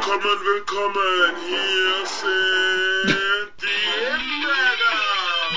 Willkommen, 0.00 0.40
willkommen. 0.46 1.36
Hier 1.46 2.06
sind 2.06 3.52
die 3.60 3.66
Himbeeren. 4.00 5.56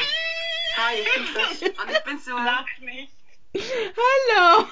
Hi, 0.76 0.96
ich 1.00 1.08
bin 1.14 1.24
Chris. 1.34 1.62
Und 1.62 1.90
ich 1.90 2.04
bin 2.04 2.18
so. 2.20 2.36
Lach 2.36 2.68
nicht. 2.82 3.14
Hallo! 4.36 4.68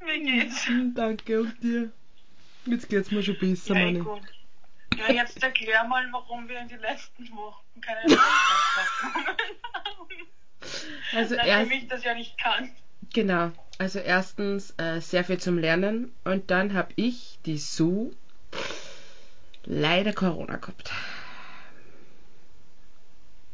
Wie 0.00 0.22
geht's? 0.24 0.66
Danke 0.94 1.40
und 1.40 1.62
dir. 1.62 1.90
Jetzt 2.66 2.90
geht's 2.90 3.10
mir 3.10 3.22
schon 3.22 3.38
besser, 3.38 3.78
Ja, 3.78 3.84
Manni. 3.86 4.04
Ja, 4.94 5.10
jetzt 5.10 5.42
erklär 5.42 5.84
mal, 5.84 6.06
warum 6.12 6.46
wir 6.50 6.60
in 6.60 6.68
den 6.68 6.80
letzten 6.80 7.34
Wochen 7.34 7.80
keine 7.80 8.14
Podcast 8.14 9.00
bekommen 9.00 9.26
haben. 9.26 10.28
Also 11.14 11.36
Nachdem 11.36 11.50
erst, 11.50 11.72
ich 11.72 11.88
das 11.88 12.04
ja 12.04 12.14
nicht 12.14 12.38
kann. 12.38 12.70
genau. 13.12 13.50
Also 13.78 14.00
erstens 14.00 14.74
äh, 14.76 15.00
sehr 15.00 15.24
viel 15.24 15.38
zum 15.38 15.56
Lernen 15.58 16.12
und 16.24 16.50
dann 16.50 16.74
habe 16.74 16.92
ich 16.96 17.38
die 17.46 17.58
Sue 17.58 18.10
leider 19.64 20.12
Corona 20.12 20.56
gehabt. 20.56 20.90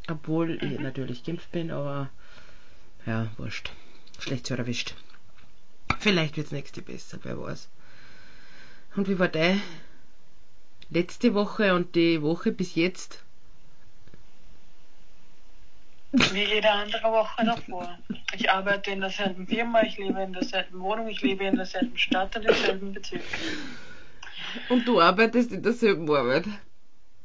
Obwohl 0.09 0.63
ich 0.63 0.79
natürlich 0.81 1.25
geimpft 1.25 1.51
bin, 1.53 1.71
aber 1.71 2.11
ja, 3.07 3.29
wurscht. 3.37 3.71
Schlecht 4.19 4.47
so 4.47 4.55
erwischt. 4.55 4.95
Vielleicht 5.99 6.37
wird's 6.37 6.53
nächste 6.53 6.83
besser, 6.83 7.19
wer 7.23 7.39
weiß. 7.41 7.69
Und 8.97 9.09
wie 9.09 9.19
war 9.19 9.29
deine 9.29 9.61
letzte 10.91 11.35
Woche 11.35 11.75
und 11.75 11.95
die 11.95 12.23
Woche 12.23 12.53
bis 12.53 12.75
jetzt? 12.75 13.24
Wie 16.33 16.45
jede 16.45 16.71
andere 16.71 17.11
Woche 17.11 17.45
davor. 17.45 17.99
Ich 18.37 18.49
arbeite 18.49 18.93
in 18.93 19.01
derselben 19.01 19.49
Firma, 19.49 19.83
ich 19.83 19.99
lebe 19.99 20.23
in 20.23 20.33
derselben 20.33 20.81
Wohnung, 20.81 21.09
ich 21.09 21.21
lebe 21.23 21.45
in 21.45 21.57
derselben 21.57 21.99
Stadt 21.99 22.37
und 22.37 22.45
im 22.45 22.55
selben 22.55 22.93
Bezirk. 22.93 23.23
Und 24.69 24.87
du 24.87 25.01
arbeitest 25.01 25.51
in 25.51 25.63
derselben 25.63 26.09
Arbeit. 26.09 26.45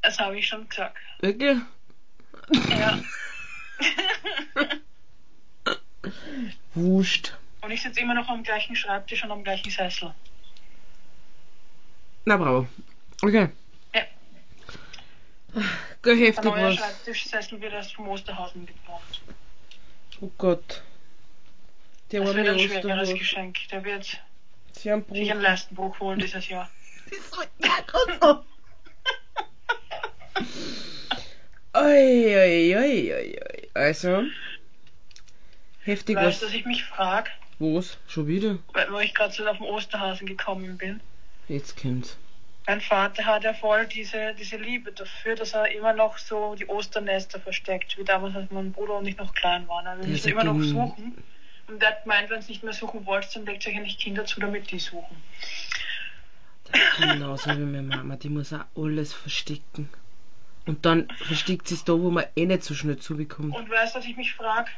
Das 0.02 0.18
habe 0.18 0.40
ich 0.40 0.48
schon 0.48 0.68
gesagt. 0.68 0.98
Wirklich? 1.20 1.58
Ja. 2.70 3.00
Wurscht. 6.74 7.36
Und 7.62 7.72
ich 7.72 7.84
sitze 7.84 8.00
immer 8.00 8.16
noch 8.16 8.28
am 8.28 8.42
gleichen 8.42 8.76
Schreibtisch 8.76 9.24
und 9.24 9.32
am 9.32 9.44
gleichen 9.44 9.70
Sessel. 9.70 10.16
Na 12.26 12.38
bravo. 12.38 12.68
Okay. 13.22 13.50
Ja. 15.56 15.62
Geh 16.04 16.16
Der 16.16 16.28
heftig 16.28 16.46
neue 16.46 16.64
was. 16.70 16.76
Schreibtischsessel 16.76 17.62
wird 17.62 17.74
erst 17.74 17.94
vom 17.94 18.08
Osterhausen 18.08 18.66
gebraucht. 18.66 19.22
Oh 20.22 20.30
Gott. 20.38 20.82
Der 22.12 22.22
Das 22.24 22.36
wird 22.36 22.48
ein 22.48 22.60
schwereres. 22.60 23.14
Geschenk. 23.14 23.58
Der 23.72 23.84
wird 23.84 24.22
Sie 24.74 24.92
haben 24.92 25.04
sich 25.12 25.30
einen 25.32 25.40
Bruch. 25.40 25.50
Leistenbruch 25.50 26.00
holen 26.00 26.20
dieses 26.20 26.48
Jahr. 26.50 26.70
Oi, 31.74 32.36
oi, 32.36 32.76
oi, 32.76 33.14
oi, 33.14 33.40
oi. 33.42 33.70
Also. 33.74 34.24
Heftig 35.84 36.16
Weißt 36.18 36.42
du, 36.42 36.46
was. 36.46 36.52
dass 36.52 36.54
ich 36.54 36.66
mich 36.66 36.84
frage, 36.84 37.30
Was? 37.60 37.98
Schon 38.08 38.28
wieder? 38.28 38.58
weil 38.74 38.92
wo 38.92 39.00
ich 39.00 39.14
gerade 39.14 39.34
so 39.34 39.46
auf 39.48 39.58
den 39.58 39.66
Osterhasen 39.66 40.28
gekommen 40.28 40.78
bin. 40.78 41.00
Jetzt 41.48 41.78
kommt's. 41.82 42.18
Mein 42.70 42.82
Vater 42.82 43.26
hat 43.26 43.44
ja 43.44 43.56
voll 43.56 43.88
diese, 43.88 44.36
diese 44.36 44.58
Liebe 44.58 44.92
dafür, 44.92 45.34
dass 45.34 45.56
er 45.56 45.72
immer 45.72 45.92
noch 45.92 46.20
so 46.20 46.54
die 46.54 46.70
Osternester 46.70 47.40
versteckt, 47.40 47.98
wie 47.98 48.04
damals, 48.04 48.36
als 48.36 48.52
mein 48.52 48.72
Bruder 48.72 48.98
und 48.98 49.08
ich 49.08 49.18
noch 49.18 49.34
klein 49.34 49.68
waren. 49.68 49.88
Also 49.88 50.04
wir 50.04 50.10
müssen 50.10 50.30
immer 50.30 50.44
noch 50.44 50.62
suchen. 50.62 51.18
Und 51.66 51.82
der 51.82 51.90
hat 51.90 52.04
gemeint, 52.04 52.30
wenn 52.30 52.42
ihr 52.42 52.48
nicht 52.48 52.62
mehr 52.62 52.74
suchen 52.74 53.08
wollt, 53.08 53.36
dann 53.36 53.48
legt 53.48 53.66
euch 53.66 53.76
eigentlich 53.76 53.98
Kinder 53.98 54.24
zu, 54.24 54.40
damit 54.40 54.70
die 54.70 54.78
suchen. 54.78 55.18
Das 56.72 56.80
ist 56.80 56.98
genauso 56.98 57.50
wie 57.50 57.58
meine 57.58 57.82
Mama. 57.82 58.18
Die 58.18 58.30
muss 58.30 58.54
auch 58.54 58.66
alles 58.76 59.14
verstecken. 59.14 59.90
Und 60.68 60.86
dann 60.86 61.10
versteckt 61.26 61.70
sie 61.70 61.74
es 61.74 61.84
da, 61.86 61.94
wo 61.94 62.12
man 62.12 62.26
eh 62.36 62.46
nicht 62.46 62.64
so 62.64 62.76
schnell 62.76 63.00
zubekommt. 63.00 63.56
Und 63.56 63.68
weißt 63.68 63.96
du, 63.96 64.00
was 64.00 64.06
ich 64.06 64.16
mich 64.16 64.36
frage? 64.36 64.70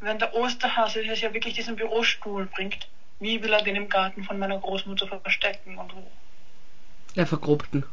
Wenn 0.00 0.18
der 0.18 0.34
Osterhase 0.34 1.02
jetzt 1.02 1.22
ja 1.22 1.32
wirklich 1.32 1.54
diesen 1.54 1.76
Bürostuhl 1.76 2.46
bringt, 2.46 2.88
wie 3.20 3.40
will 3.44 3.52
er 3.52 3.62
den 3.62 3.76
im 3.76 3.88
Garten 3.88 4.24
von 4.24 4.40
meiner 4.40 4.58
Großmutter 4.58 5.06
verstecken 5.20 5.78
und 5.78 5.94
wo? 5.94 6.10
Der 7.16 7.26
Vergrobten. 7.26 7.84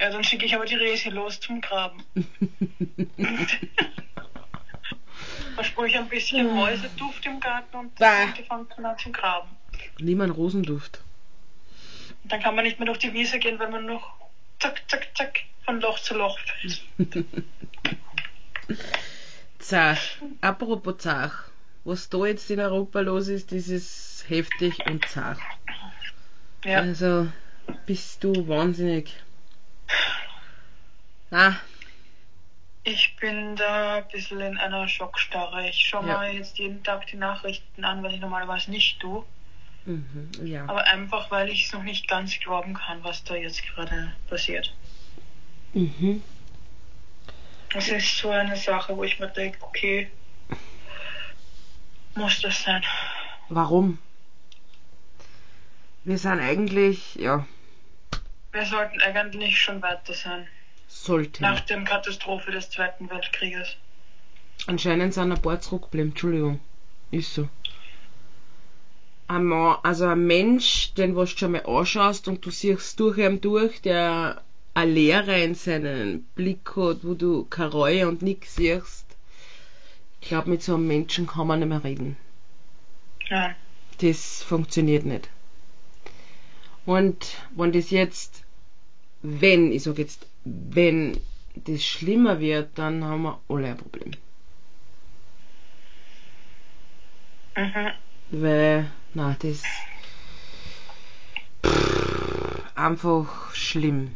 Ja, 0.00 0.10
dann 0.10 0.24
schicke 0.24 0.46
ich 0.46 0.54
aber 0.54 0.64
die 0.64 0.74
Resi 0.74 1.10
los 1.10 1.38
zum 1.40 1.60
Graben. 1.60 2.02
Versprühe 5.54 5.88
ich 5.88 5.96
ein 5.96 6.08
bisschen 6.08 6.52
Mäuseduft 6.54 7.26
im 7.26 7.38
Garten 7.40 7.76
und 7.76 7.94
Bah. 7.96 8.26
die 8.36 8.42
fangen 8.42 8.66
dann 8.74 8.86
an 8.86 8.98
zum 8.98 9.12
Graben. 9.12 9.48
Niemand 9.98 10.36
Rosenduft. 10.36 11.00
Und 12.22 12.32
dann 12.32 12.42
kann 12.42 12.54
man 12.54 12.64
nicht 12.64 12.78
mehr 12.78 12.86
durch 12.86 12.98
die 12.98 13.12
Wiese 13.12 13.38
gehen, 13.38 13.58
weil 13.58 13.70
man 13.70 13.86
noch 13.86 14.14
zack, 14.60 14.82
zack, 14.88 15.08
zack 15.16 15.40
von 15.64 15.80
Loch 15.80 15.98
zu 16.00 16.14
Loch 16.14 16.38
fällt. 16.38 16.82
Zach. 19.58 19.98
Apropos 20.40 20.98
Zach. 20.98 21.44
Was 21.84 22.08
da 22.08 22.26
jetzt 22.26 22.48
in 22.50 22.60
Europa 22.60 23.00
los 23.00 23.26
ist, 23.28 23.50
das 23.50 23.68
ist 23.68 24.24
heftig 24.28 24.78
und 24.86 25.04
zart. 25.08 25.38
Ja. 26.64 26.80
Also, 26.80 27.28
bist 27.86 28.22
du 28.24 28.46
wahnsinnig. 28.48 29.12
Ah, 31.30 31.54
Ich 32.84 33.14
bin 33.16 33.54
da 33.56 33.96
ein 33.98 34.08
bisschen 34.08 34.40
in 34.40 34.58
einer 34.58 34.88
Schockstarre. 34.88 35.68
Ich 35.68 35.86
schaue 35.88 36.06
Ja. 36.08 36.18
mir 36.18 36.32
jetzt 36.34 36.58
jeden 36.58 36.82
Tag 36.82 37.06
die 37.06 37.16
Nachrichten 37.16 37.84
an, 37.84 38.02
was 38.02 38.12
ich 38.12 38.20
normalerweise 38.20 38.70
nicht 38.70 38.98
tue. 39.00 39.24
mhm, 39.84 40.30
ja. 40.44 40.64
Aber 40.68 40.84
einfach, 40.86 41.30
weil 41.30 41.48
ich 41.48 41.66
es 41.66 41.72
noch 41.72 41.82
nicht 41.84 42.06
ganz 42.08 42.38
glauben 42.40 42.74
kann, 42.74 43.02
was 43.04 43.22
da 43.24 43.34
jetzt 43.36 43.62
gerade 43.74 44.12
passiert. 44.28 44.74
Mhm. 45.74 46.22
Es 47.74 47.88
ist 47.88 48.18
so 48.18 48.30
eine 48.30 48.56
Sache, 48.56 48.96
wo 48.96 49.04
ich 49.04 49.18
mir 49.18 49.28
denke, 49.28 49.58
okay, 49.62 50.10
muss 52.14 52.40
das 52.42 52.62
sein? 52.62 52.84
Warum? 53.48 53.98
Wir 56.04 56.18
sind 56.18 56.40
eigentlich, 56.40 57.14
ja, 57.16 57.46
Wir 58.52 58.66
sollten 58.66 59.00
eigentlich 59.00 59.58
schon 59.60 59.80
weiter 59.82 60.14
sein. 60.14 60.48
sollten. 60.88 61.42
Nach 61.42 61.60
der 61.60 61.82
Katastrophe 61.84 62.50
des 62.50 62.70
Zweiten 62.70 63.08
Weltkrieges. 63.08 63.76
Anscheinend 64.66 65.14
sind 65.14 65.32
ein 65.32 65.40
paar 65.40 65.60
zurückgeblieben, 65.60 66.10
Entschuldigung. 66.10 66.60
Ist 67.10 67.34
so. 67.34 67.48
Ein 69.28 69.44
Mann, 69.44 69.78
also 69.82 70.06
ein 70.06 70.26
Mensch, 70.26 70.92
den 70.94 71.16
was 71.16 71.30
du 71.32 71.38
schon 71.38 71.52
mal 71.52 71.64
anschaust 71.66 72.28
und 72.28 72.44
du 72.44 72.50
siehst 72.50 72.98
durch 73.00 73.18
ihn 73.18 73.40
durch, 73.40 73.80
der 73.80 74.42
eine 74.74 74.90
Leere 74.90 75.40
in 75.42 75.54
seinem 75.54 76.22
Blick 76.34 76.70
hat, 76.76 76.98
wo 77.04 77.14
du 77.14 77.44
keine 77.44 77.70
Reue 77.70 78.08
und 78.08 78.22
nichts 78.22 78.56
siehst. 78.56 79.06
Ich 80.20 80.28
glaube, 80.28 80.50
mit 80.50 80.62
so 80.62 80.74
einem 80.74 80.86
Menschen 80.86 81.26
kann 81.26 81.46
man 81.46 81.60
nicht 81.60 81.68
mehr 81.68 81.82
reden. 81.84 82.16
Ja. 83.28 83.54
Das 84.00 84.42
funktioniert 84.42 85.04
nicht. 85.04 85.28
Und 86.84 87.36
wenn 87.54 87.72
das 87.72 87.90
jetzt, 87.90 88.44
wenn, 89.22 89.72
ich 89.72 89.84
sag 89.84 89.98
jetzt, 89.98 90.26
wenn 90.44 91.18
das 91.54 91.84
schlimmer 91.84 92.40
wird, 92.40 92.76
dann 92.78 93.04
haben 93.04 93.22
wir 93.22 93.40
alle 93.48 93.68
ein 93.68 93.76
Problem. 93.76 94.12
Mhm. 97.56 97.92
Weil, 98.30 98.90
na, 99.14 99.36
das 99.38 99.62
einfach 102.74 103.54
schlimm. 103.54 104.14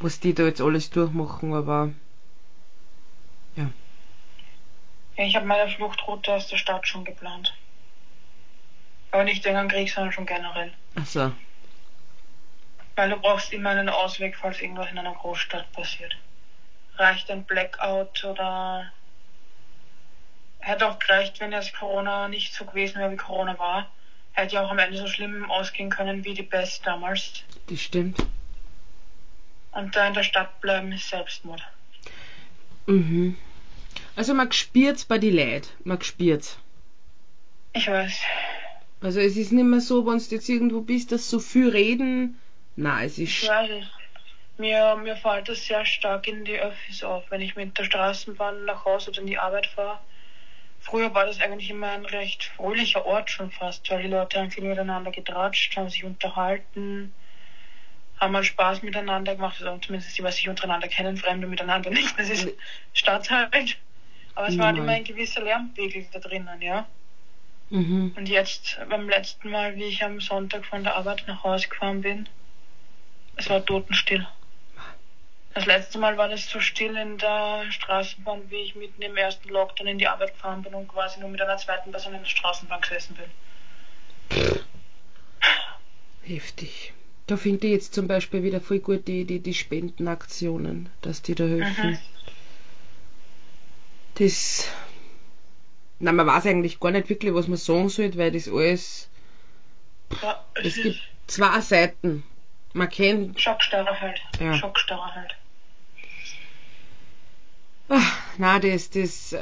Was 0.00 0.20
die 0.20 0.34
da 0.34 0.44
jetzt 0.44 0.60
alles 0.60 0.90
durchmachen, 0.90 1.54
aber 1.54 1.92
Ja, 5.16 5.26
ich 5.26 5.36
habe 5.36 5.46
meine 5.46 5.70
Fluchtroute 5.70 6.32
aus 6.32 6.48
der 6.48 6.56
Stadt 6.56 6.86
schon 6.86 7.04
geplant. 7.04 7.54
Aber 9.10 9.24
nicht 9.24 9.44
dem 9.44 9.68
Krieg, 9.68 9.90
sondern 9.90 10.12
schon 10.12 10.26
generell. 10.26 10.72
also, 10.94 11.32
Weil 12.94 13.10
du 13.10 13.16
brauchst 13.16 13.52
immer 13.52 13.70
einen 13.70 13.88
Ausweg, 13.88 14.36
falls 14.36 14.60
irgendwas 14.60 14.90
in 14.90 14.98
einer 14.98 15.14
Großstadt 15.14 15.72
passiert. 15.72 16.16
Reicht 16.96 17.30
ein 17.30 17.44
Blackout 17.44 18.24
oder 18.24 18.92
hätte 20.60 20.88
auch 20.88 20.98
gereicht, 20.98 21.40
wenn 21.40 21.52
jetzt 21.52 21.74
Corona 21.74 22.28
nicht 22.28 22.54
so 22.54 22.64
gewesen 22.64 23.00
wäre, 23.00 23.10
wie 23.10 23.16
Corona 23.16 23.58
war. 23.58 23.90
Hätte 24.32 24.56
ja 24.56 24.64
auch 24.64 24.70
am 24.70 24.78
Ende 24.78 24.96
so 24.98 25.06
schlimm 25.06 25.50
ausgehen 25.50 25.90
können 25.90 26.24
wie 26.24 26.34
die 26.34 26.42
Pest 26.42 26.86
damals. 26.86 27.42
das 27.68 27.80
stimmt. 27.80 28.18
Und 29.72 29.94
da 29.94 30.06
in 30.06 30.14
der 30.14 30.22
Stadt 30.22 30.60
bleiben 30.60 30.92
ist 30.92 31.08
Selbstmord. 31.08 31.62
Mhm. 32.86 33.36
Also 34.16 34.34
man 34.34 34.50
spürt's 34.52 35.04
bei 35.04 35.18
die 35.18 35.30
Leid, 35.30 35.68
man 35.84 36.00
spürt's. 36.02 36.58
Ich 37.72 37.88
weiß. 37.88 38.20
Also 39.02 39.20
es 39.20 39.36
ist 39.36 39.52
nicht 39.52 39.64
mehr 39.64 39.80
so, 39.80 40.06
wenn 40.06 40.18
du 40.18 40.24
jetzt 40.24 40.48
irgendwo 40.48 40.82
bist, 40.82 41.10
dass 41.12 41.30
so 41.30 41.38
viel 41.38 41.70
reden. 41.70 42.38
Nein, 42.76 43.06
es 43.06 43.18
ist 43.18 43.42
Ich 43.42 43.48
weiß 43.48 43.70
es. 43.70 43.86
Mir, 44.58 44.94
mir 44.96 45.16
fällt 45.16 45.48
das 45.48 45.66
sehr 45.66 45.86
stark 45.86 46.28
in 46.28 46.44
die 46.44 46.58
Öffis 46.58 47.02
auf. 47.02 47.24
Wenn 47.30 47.40
ich 47.40 47.56
mit 47.56 47.78
der 47.78 47.84
Straßenbahn 47.84 48.66
nach 48.66 48.84
Hause 48.84 49.10
oder 49.10 49.20
in 49.20 49.26
die 49.26 49.38
Arbeit 49.38 49.66
fahre, 49.66 49.98
früher 50.80 51.14
war 51.14 51.24
das 51.24 51.40
eigentlich 51.40 51.70
immer 51.70 51.88
ein 51.92 52.04
recht 52.04 52.44
fröhlicher 52.44 53.06
Ort 53.06 53.30
schon 53.30 53.50
fast, 53.50 53.90
weil 53.90 54.02
die 54.02 54.08
Leute 54.08 54.38
haben 54.38 54.50
viel 54.50 54.64
miteinander 54.64 55.10
getratscht, 55.10 55.74
haben 55.76 55.88
sich 55.88 56.04
unterhalten, 56.04 57.14
haben 58.18 58.32
mal 58.32 58.44
Spaß 58.44 58.82
miteinander 58.82 59.34
gemacht, 59.34 59.62
also 59.62 59.78
zumindest 59.78 60.18
die, 60.18 60.22
was 60.22 60.36
sich 60.36 60.48
untereinander 60.50 60.88
kennen, 60.88 61.16
Fremde 61.16 61.46
miteinander 61.46 61.88
nicht. 61.90 62.18
Das 62.18 62.28
ist 62.28 62.48
Stadt 62.92 63.30
halt. 63.30 63.78
Aber 64.34 64.48
es 64.48 64.58
war 64.58 64.66
halt 64.66 64.78
immer 64.78 64.92
ein 64.92 65.04
gewisser 65.04 65.42
Lärmpegel 65.42 66.06
da 66.12 66.18
drinnen, 66.18 66.60
ja. 66.60 66.86
Mhm. 67.70 68.12
Und 68.16 68.28
jetzt, 68.28 68.78
beim 68.88 69.08
letzten 69.08 69.50
Mal, 69.50 69.76
wie 69.76 69.84
ich 69.84 70.02
am 70.02 70.20
Sonntag 70.20 70.66
von 70.66 70.82
der 70.82 70.96
Arbeit 70.96 71.24
nach 71.26 71.44
Hause 71.44 71.68
gefahren 71.68 72.02
bin, 72.02 72.28
es 73.36 73.48
war 73.48 73.64
totenstill. 73.64 74.26
Das 75.54 75.66
letzte 75.66 75.98
Mal 75.98 76.16
war 76.16 76.28
das 76.28 76.48
so 76.48 76.60
still 76.60 76.96
in 76.96 77.18
der 77.18 77.64
Straßenbahn, 77.70 78.50
wie 78.50 78.62
ich 78.62 78.76
mitten 78.76 79.02
im 79.02 79.16
ersten 79.16 79.48
Lockdown 79.48 79.88
in 79.88 79.98
die 79.98 80.06
Arbeit 80.06 80.34
gefahren 80.34 80.62
bin 80.62 80.74
und 80.74 80.88
quasi 80.88 81.18
nur 81.20 81.28
mit 81.28 81.40
einer 81.40 81.56
zweiten 81.56 81.90
Person 81.90 82.14
in 82.14 82.20
der 82.20 82.28
Straßenbahn 82.28 82.80
gesessen 82.80 83.16
bin. 83.16 83.30
Heftig. 86.22 86.92
Da 87.26 87.36
finde 87.36 87.66
ich 87.66 87.72
jetzt 87.72 87.94
zum 87.94 88.06
Beispiel 88.06 88.42
wieder 88.42 88.60
voll 88.60 88.80
gut 88.80 89.08
die, 89.08 89.24
die, 89.24 89.40
die 89.40 89.54
Spendenaktionen, 89.54 90.88
dass 91.02 91.22
die 91.22 91.34
da 91.34 91.44
helfen. 91.44 91.90
Mhm. 91.90 91.98
Das. 94.14 94.68
Na, 96.00 96.12
man 96.12 96.26
weiß 96.26 96.46
eigentlich 96.46 96.80
gar 96.80 96.90
nicht 96.90 97.10
wirklich, 97.10 97.34
was 97.34 97.46
man 97.46 97.58
sagen 97.58 97.90
sollte, 97.90 98.16
weil 98.16 98.32
das 98.32 98.48
alles. 98.48 99.10
Ja, 100.22 100.44
es 100.54 100.66
Es 100.66 100.82
gibt 100.82 101.00
zwei 101.26 101.60
Seiten. 101.60 102.24
Man 102.72 102.88
kennt. 102.88 103.38
Schockstarre 103.38 104.00
halt. 104.00 104.20
Ja. 104.40 104.54
Schockstarre 104.54 105.14
halt. 105.14 105.36
Ah, 107.90 108.12
na, 108.38 108.58
das, 108.58 108.88
das. 108.88 109.34
Äh, 109.34 109.40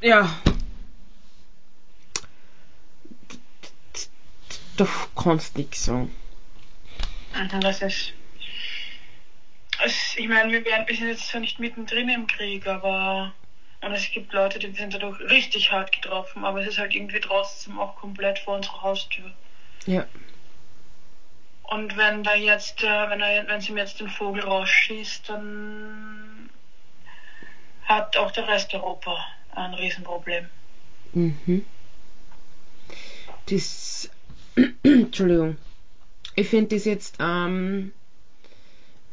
ja. 0.00 0.40
Da 4.78 4.88
kannst 5.14 5.58
nichts 5.58 5.84
sagen. 5.84 6.14
Das 7.60 7.82
ist. 7.82 8.14
Es, 9.84 10.14
ich 10.16 10.28
meine, 10.28 10.50
wir, 10.52 10.64
werden, 10.64 10.86
wir 10.86 10.96
sind 10.96 11.08
jetzt 11.08 11.28
zwar 11.28 11.40
nicht 11.40 11.58
mittendrin 11.58 12.08
im 12.08 12.26
Krieg, 12.26 12.66
aber. 12.66 13.34
Und 13.82 13.92
es 13.92 14.10
gibt 14.12 14.32
Leute, 14.32 14.60
die 14.60 14.70
sind 14.70 14.94
dadurch 14.94 15.20
richtig 15.20 15.72
hart 15.72 15.90
getroffen, 15.90 16.44
aber 16.44 16.60
es 16.60 16.68
ist 16.68 16.78
halt 16.78 16.94
irgendwie 16.94 17.18
trotzdem 17.18 17.80
auch 17.80 17.96
komplett 17.96 18.38
vor 18.38 18.56
unserer 18.56 18.80
Haustür. 18.82 19.30
Ja. 19.86 20.06
Und 21.64 21.96
wenn 21.96 22.22
da 22.22 22.34
jetzt, 22.34 22.84
äh, 22.84 23.10
wenn, 23.10 23.20
er, 23.20 23.46
wenn 23.48 23.60
sie 23.60 23.72
mir 23.72 23.80
jetzt 23.80 23.98
den 23.98 24.08
Vogel 24.08 24.44
rausschießt, 24.44 25.28
dann 25.28 26.48
hat 27.84 28.16
auch 28.16 28.30
der 28.30 28.46
Rest 28.46 28.72
Europa 28.72 29.18
ein 29.54 29.74
Riesenproblem. 29.74 30.46
Mhm. 31.14 31.64
Das. 33.46 34.10
Entschuldigung. 34.84 35.56
Ich 36.36 36.48
finde 36.48 36.76
das 36.76 36.84
jetzt, 36.84 37.16
ähm, 37.18 37.92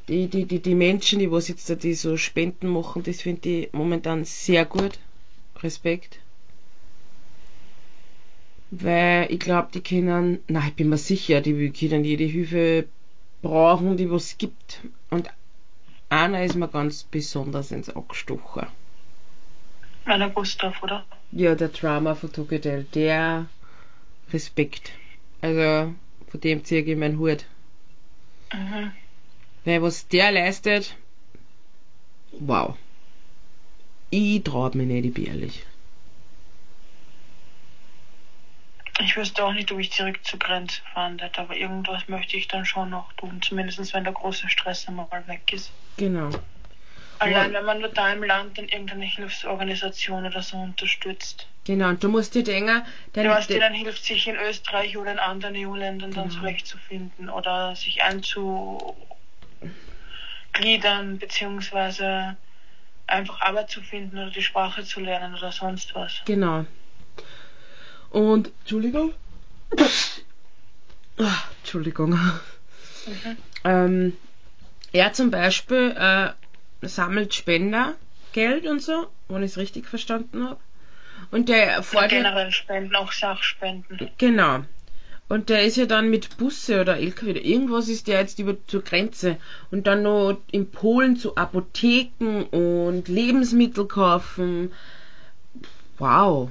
die, 0.09 0.27
die, 0.27 0.45
die, 0.45 0.59
die 0.59 0.75
Menschen, 0.75 1.19
die 1.19 1.31
was 1.31 1.47
jetzt 1.47 1.69
da 1.69 1.75
die 1.75 1.93
so 1.93 2.17
Spenden 2.17 2.67
machen, 2.67 3.03
das 3.03 3.21
finde 3.21 3.49
ich 3.49 3.73
momentan 3.73 4.25
sehr 4.25 4.65
gut. 4.65 4.99
Respekt. 5.61 6.19
Weil 8.71 9.31
ich 9.31 9.39
glaube, 9.39 9.69
die 9.73 9.81
können, 9.81 10.39
na, 10.47 10.67
ich 10.67 10.75
bin 10.75 10.89
mir 10.89 10.97
sicher, 10.97 11.41
die 11.41 11.71
können 11.71 12.03
jede 12.03 12.23
Hilfe 12.23 12.87
brauchen, 13.41 13.97
die 13.97 14.09
was 14.09 14.37
gibt. 14.37 14.81
Und 15.09 15.29
einer 16.09 16.43
ist 16.43 16.55
mir 16.55 16.67
ganz 16.67 17.03
besonders 17.03 17.71
ins 17.71 17.95
Auge 17.95 18.09
gestochen. 18.09 18.67
Meiner 20.05 20.29
Gustav, 20.29 20.81
oder? 20.81 21.05
Ja, 21.31 21.55
der 21.55 21.69
Drama 21.69 22.15
von 22.15 22.31
Tokyo 22.31 22.57
der 22.57 23.47
Respekt. 24.31 24.91
Also, 25.41 25.93
von 26.29 26.41
dem 26.41 26.63
ziehe 26.63 26.81
ich 26.81 26.97
meinen 26.97 27.19
Hut. 27.19 27.45
Mhm. 28.53 28.91
Weil 29.65 29.81
was 29.81 30.07
der 30.07 30.31
leistet, 30.31 30.95
wow. 32.39 32.77
Ich 34.09 34.43
traue 34.43 34.75
mich 34.75 34.87
nicht, 34.87 35.05
ich 35.05 35.13
bin 35.13 35.25
ehrlich. 35.25 35.65
Ich 39.01 39.15
wüsste 39.15 39.45
auch 39.45 39.53
nicht, 39.53 39.71
ob 39.71 39.79
ich 39.79 39.91
zurück 39.91 40.19
zur 40.23 40.39
Grenze 40.39 40.81
fahren 40.93 41.19
werde, 41.19 41.39
aber 41.39 41.55
irgendwas 41.55 42.07
möchte 42.07 42.35
ich 42.35 42.47
dann 42.47 42.65
schon 42.65 42.89
noch 42.89 43.13
tun, 43.13 43.41
zumindest 43.41 43.93
wenn 43.93 44.03
der 44.03 44.13
große 44.13 44.49
Stress 44.49 44.87
einmal 44.87 45.07
weg 45.27 45.53
ist. 45.53 45.71
Genau. 45.97 46.29
Allein 47.19 47.53
wenn 47.53 47.65
man 47.65 47.79
nur 47.79 47.89
da 47.89 48.11
im 48.11 48.23
Land 48.23 48.57
dann 48.57 48.69
irgendeine 48.69 49.05
Hilfsorganisation 49.05 50.25
oder 50.25 50.41
so 50.41 50.57
unterstützt. 50.57 51.47
Genau, 51.65 51.89
und 51.89 52.03
du 52.03 52.09
musst 52.09 52.33
dir 52.33 52.43
denken, 52.43 52.81
Du 53.13 53.21
dein, 53.21 53.29
was 53.29 53.47
dir 53.47 53.59
dann 53.59 53.73
hilft, 53.73 54.03
sich 54.05 54.27
in 54.27 54.35
Österreich 54.37 54.97
oder 54.97 55.11
in 55.11 55.19
anderen 55.19 55.55
EU-Ländern 55.55 56.11
dann 56.11 56.29
Genau. 56.29 56.39
zurechtzufinden 56.39 57.29
oder 57.29 57.75
sich 57.75 58.03
einzugliedern, 60.59 61.17
beziehungsweise 61.17 62.37
einfach 63.07 63.41
Arbeit 63.41 63.69
zu 63.69 63.81
finden 63.81 64.17
oder 64.17 64.29
die 64.29 64.41
Sprache 64.41 64.83
zu 64.83 64.99
lernen 64.99 65.35
oder 65.35 65.51
sonst 65.51 65.95
was. 65.95 66.21
genau. 66.25 66.65
Und, 68.09 68.51
Entschuldigung. 68.61 69.13
Ah, 71.21 71.43
Entschuldigung. 71.59 72.11
Mhm. 72.11 73.37
Ähm, 73.65 74.17
er 74.93 75.11
zum 75.11 75.31
Beispiel 75.31 75.93
äh, 75.97 76.29
sammelt 76.87 77.33
Spendergeld 77.33 78.65
und 78.65 78.81
so, 78.81 79.07
wenn 79.27 79.43
ich 79.43 79.51
es 79.51 79.57
richtig 79.57 79.85
verstanden 79.85 80.47
habe. 80.47 80.61
Und 81.31 81.49
der 81.49 81.83
fordert. 81.83 82.11
generell 82.11 82.53
Spenden, 82.53 82.95
auch 82.95 83.11
Sachspenden. 83.11 84.09
Genau. 84.17 84.63
Und 85.29 85.49
der 85.49 85.63
ist 85.63 85.77
ja 85.77 85.85
dann 85.85 86.09
mit 86.09 86.37
Busse 86.37 86.81
oder 86.81 86.97
LKW 86.97 87.31
oder 87.31 87.45
irgendwas 87.45 87.87
ist 87.87 88.07
der 88.07 88.19
jetzt 88.19 88.39
über 88.39 88.57
zur 88.65 88.81
Grenze 88.81 89.37
und 89.69 89.85
dann 89.85 90.01
noch 90.01 90.41
in 90.51 90.71
Polen 90.71 91.17
zu 91.17 91.37
Apotheken 91.37 92.45
und 92.45 93.07
Lebensmittel 93.07 93.85
kaufen. 93.87 94.73
Wow. 95.99 96.49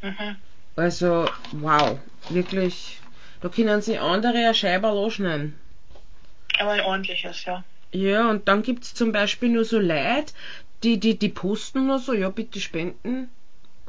Mhm. 0.00 0.36
Also, 0.76 1.26
wow. 1.52 1.98
Wirklich. 2.30 3.00
Da 3.42 3.50
können 3.50 3.82
sich 3.82 4.00
andere 4.00 4.38
eine 4.38 4.54
Scheibe 4.54 4.88
anschneiden. 4.88 5.58
Aber 6.58 6.70
ein 6.70 6.80
ordentliches, 6.80 7.44
ja. 7.44 7.64
Ja, 7.92 8.30
und 8.30 8.48
dann 8.48 8.62
gibt's 8.62 8.94
zum 8.94 9.12
Beispiel 9.12 9.50
nur 9.50 9.66
so 9.66 9.78
Leute, 9.78 10.32
die, 10.82 10.98
die, 10.98 11.18
die 11.18 11.28
posten 11.28 11.86
nur 11.86 11.98
so, 11.98 12.14
ja, 12.14 12.30
bitte 12.30 12.60
spenden. 12.60 13.28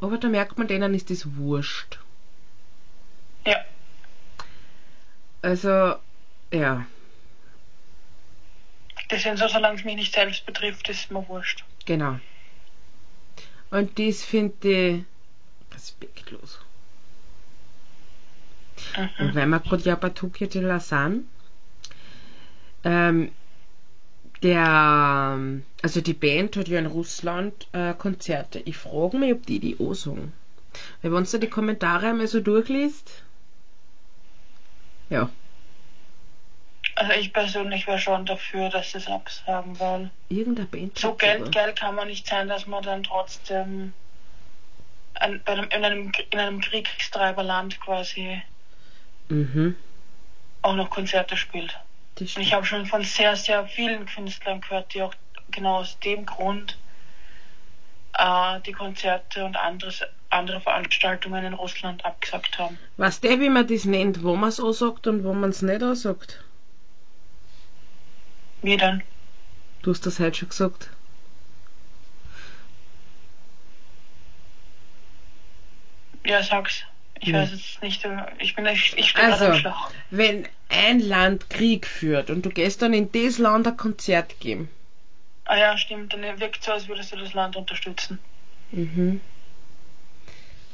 Aber 0.02 0.18
da 0.18 0.28
merkt 0.28 0.58
man, 0.58 0.68
denen 0.68 0.94
ist 0.94 1.10
das 1.10 1.38
wurscht. 1.38 2.00
Ja. 3.48 3.58
Also, 5.42 5.96
ja. 6.52 6.86
Das 9.10 9.24
sind 9.24 9.40
so, 9.40 9.48
solange 9.48 9.78
es 9.78 9.86
mich 9.86 9.96
nicht 9.96 10.14
selbst 10.14 10.46
betrifft, 10.46 10.90
ist 10.90 11.12
mir 11.12 11.26
wurscht. 11.30 11.64
Genau. 11.86 12.20
Und 13.70 13.98
das 13.98 14.24
finde 14.24 14.70
ich 14.70 15.04
respektlos. 15.74 16.60
Und 18.98 19.20
Mhm. 19.20 19.36
weil 19.36 19.48
wir 19.48 19.60
gerade 19.60 19.84
ja 19.84 19.96
bei 19.96 20.10
Tokyo 20.10 20.48
de 20.48 20.62
la 20.62 20.80
sind, 20.80 21.28
ähm, 22.84 23.32
der, 24.44 25.36
ähm, 25.36 25.64
also 25.82 26.02
die 26.02 26.14
Band 26.14 26.58
hat 26.58 26.68
ja 26.68 26.80
in 26.80 26.86
Russland 26.86 27.68
äh, 27.72 27.94
Konzerte. 27.94 28.60
Ich 28.60 28.78
frage 28.78 29.18
mich, 29.18 29.34
ob 29.34 29.46
die 29.46 29.60
die 29.60 29.78
auch 29.80 29.94
sagen. 29.94 30.34
Weil 31.02 31.12
wenn 31.14 31.24
du 31.24 31.40
die 31.40 31.50
Kommentare 31.50 32.10
einmal 32.10 32.28
so 32.28 32.40
durchliest, 32.40 33.24
ja, 35.10 35.30
Also 36.96 37.14
ich 37.14 37.32
persönlich 37.32 37.86
wäre 37.88 38.00
schon 38.00 38.26
dafür, 38.26 38.70
dass 38.70 38.92
sie 38.92 38.98
es 38.98 39.08
absagen, 39.08 39.80
weil 39.80 40.10
irgendeine 40.30 40.68
Band 40.68 40.98
so 40.98 41.14
geldgeil 41.14 41.74
kann 41.74 41.96
man 41.96 42.08
nicht 42.08 42.28
sein, 42.28 42.48
dass 42.48 42.66
man 42.66 42.84
dann 42.84 43.04
trotzdem 43.04 43.94
bei 45.14 45.26
einem, 45.26 45.70
in, 45.70 45.86
einem, 45.86 46.12
in 46.32 46.40
einem 46.40 46.62
Kriegstreiberland 46.62 47.80
quasi 47.80 48.42
Mhm, 49.30 49.76
auch 50.62 50.76
noch 50.76 50.90
Konzerte 50.90 51.36
spielt. 51.36 51.78
Und 52.20 52.38
ich 52.38 52.54
habe 52.54 52.66
schon 52.66 52.86
von 52.86 53.04
sehr, 53.04 53.36
sehr 53.36 53.68
vielen 53.68 54.06
Künstlern 54.06 54.62
gehört, 54.62 54.94
die 54.94 55.02
auch 55.02 55.14
genau 55.52 55.80
aus 55.80 56.00
dem 56.00 56.26
Grund 56.26 56.78
äh, 58.14 58.60
die 58.62 58.72
Konzerte 58.72 59.44
und 59.46 59.58
anderes, 59.58 60.04
andere 60.30 60.62
Veranstaltungen 60.62 61.46
in 61.46 61.54
Russland 61.54 62.04
abgesagt 62.06 62.58
haben. 62.60 62.78
Weißt 62.98 63.24
du, 63.24 63.40
wie 63.40 63.50
man 63.50 63.68
das 63.68 63.86
nennt, 63.86 64.24
wo 64.24 64.36
man 64.36 64.50
es 64.50 64.60
ansagt 64.60 65.08
und 65.08 65.24
wo 65.24 65.34
man 65.34 65.52
es 65.52 65.62
nicht 65.62 65.84
ansagt? 65.84 66.44
Wie 68.62 68.78
denn? 68.78 69.04
Du 69.84 69.92
hast 69.92 70.06
das 70.06 70.20
heute 70.20 70.40
schon 70.40 70.50
gesagt. 70.50 70.90
Ja, 76.26 76.44
sag's. 76.44 76.84
Ich 77.20 77.30
Ja. 77.30 77.42
weiß 77.42 77.52
jetzt 77.52 77.82
nicht, 77.82 78.06
äh, 78.06 78.26
ich 78.40 78.56
bin 78.56 78.66
ich, 78.66 78.98
ich 78.98 79.10
stehe 79.10 79.26
Also. 79.32 79.46
am 79.46 79.54
Schlauch. 79.54 79.92
Wenn 80.12 80.48
ein 80.70 81.00
Land 81.00 81.50
Krieg 81.50 81.88
führt 81.88 82.30
und 82.30 82.46
du 82.46 82.50
gehst 82.50 82.82
dann 82.82 82.94
in 82.94 83.12
das 83.12 83.38
Land 83.38 83.68
ein 83.68 83.78
Konzert 83.78 84.40
geben, 84.40 84.70
Ah 85.46 85.56
ja, 85.58 85.78
stimmt, 85.78 86.14
dann 86.14 86.22
wirkt 86.42 86.62
so, 86.64 86.74
als 86.74 86.90
würdest 86.90 87.14
du 87.14 87.16
das 87.16 87.34
Land 87.34 87.56
unterstützen. 87.56 88.20
Mhm. 88.72 89.22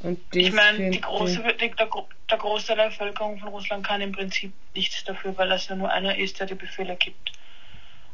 Das 0.04 0.16
Ich 0.32 0.52
meine, 0.52 0.90
die 0.90 1.00
große, 1.00 1.42
die, 1.60 1.70
der, 1.70 1.88
der 2.30 2.38
Großteil 2.38 2.76
der 2.76 2.88
Bevölkerung 2.88 3.38
von 3.38 3.48
Russland 3.48 3.86
kann 3.86 4.02
im 4.02 4.12
Prinzip 4.12 4.52
nichts 4.74 5.02
dafür, 5.04 5.36
weil 5.38 5.50
es 5.52 5.68
ja 5.68 5.76
nur 5.76 5.90
einer 5.90 6.16
ist, 6.18 6.38
der 6.40 6.46
die 6.46 6.54
Befehle 6.54 6.96
gibt. 6.96 7.32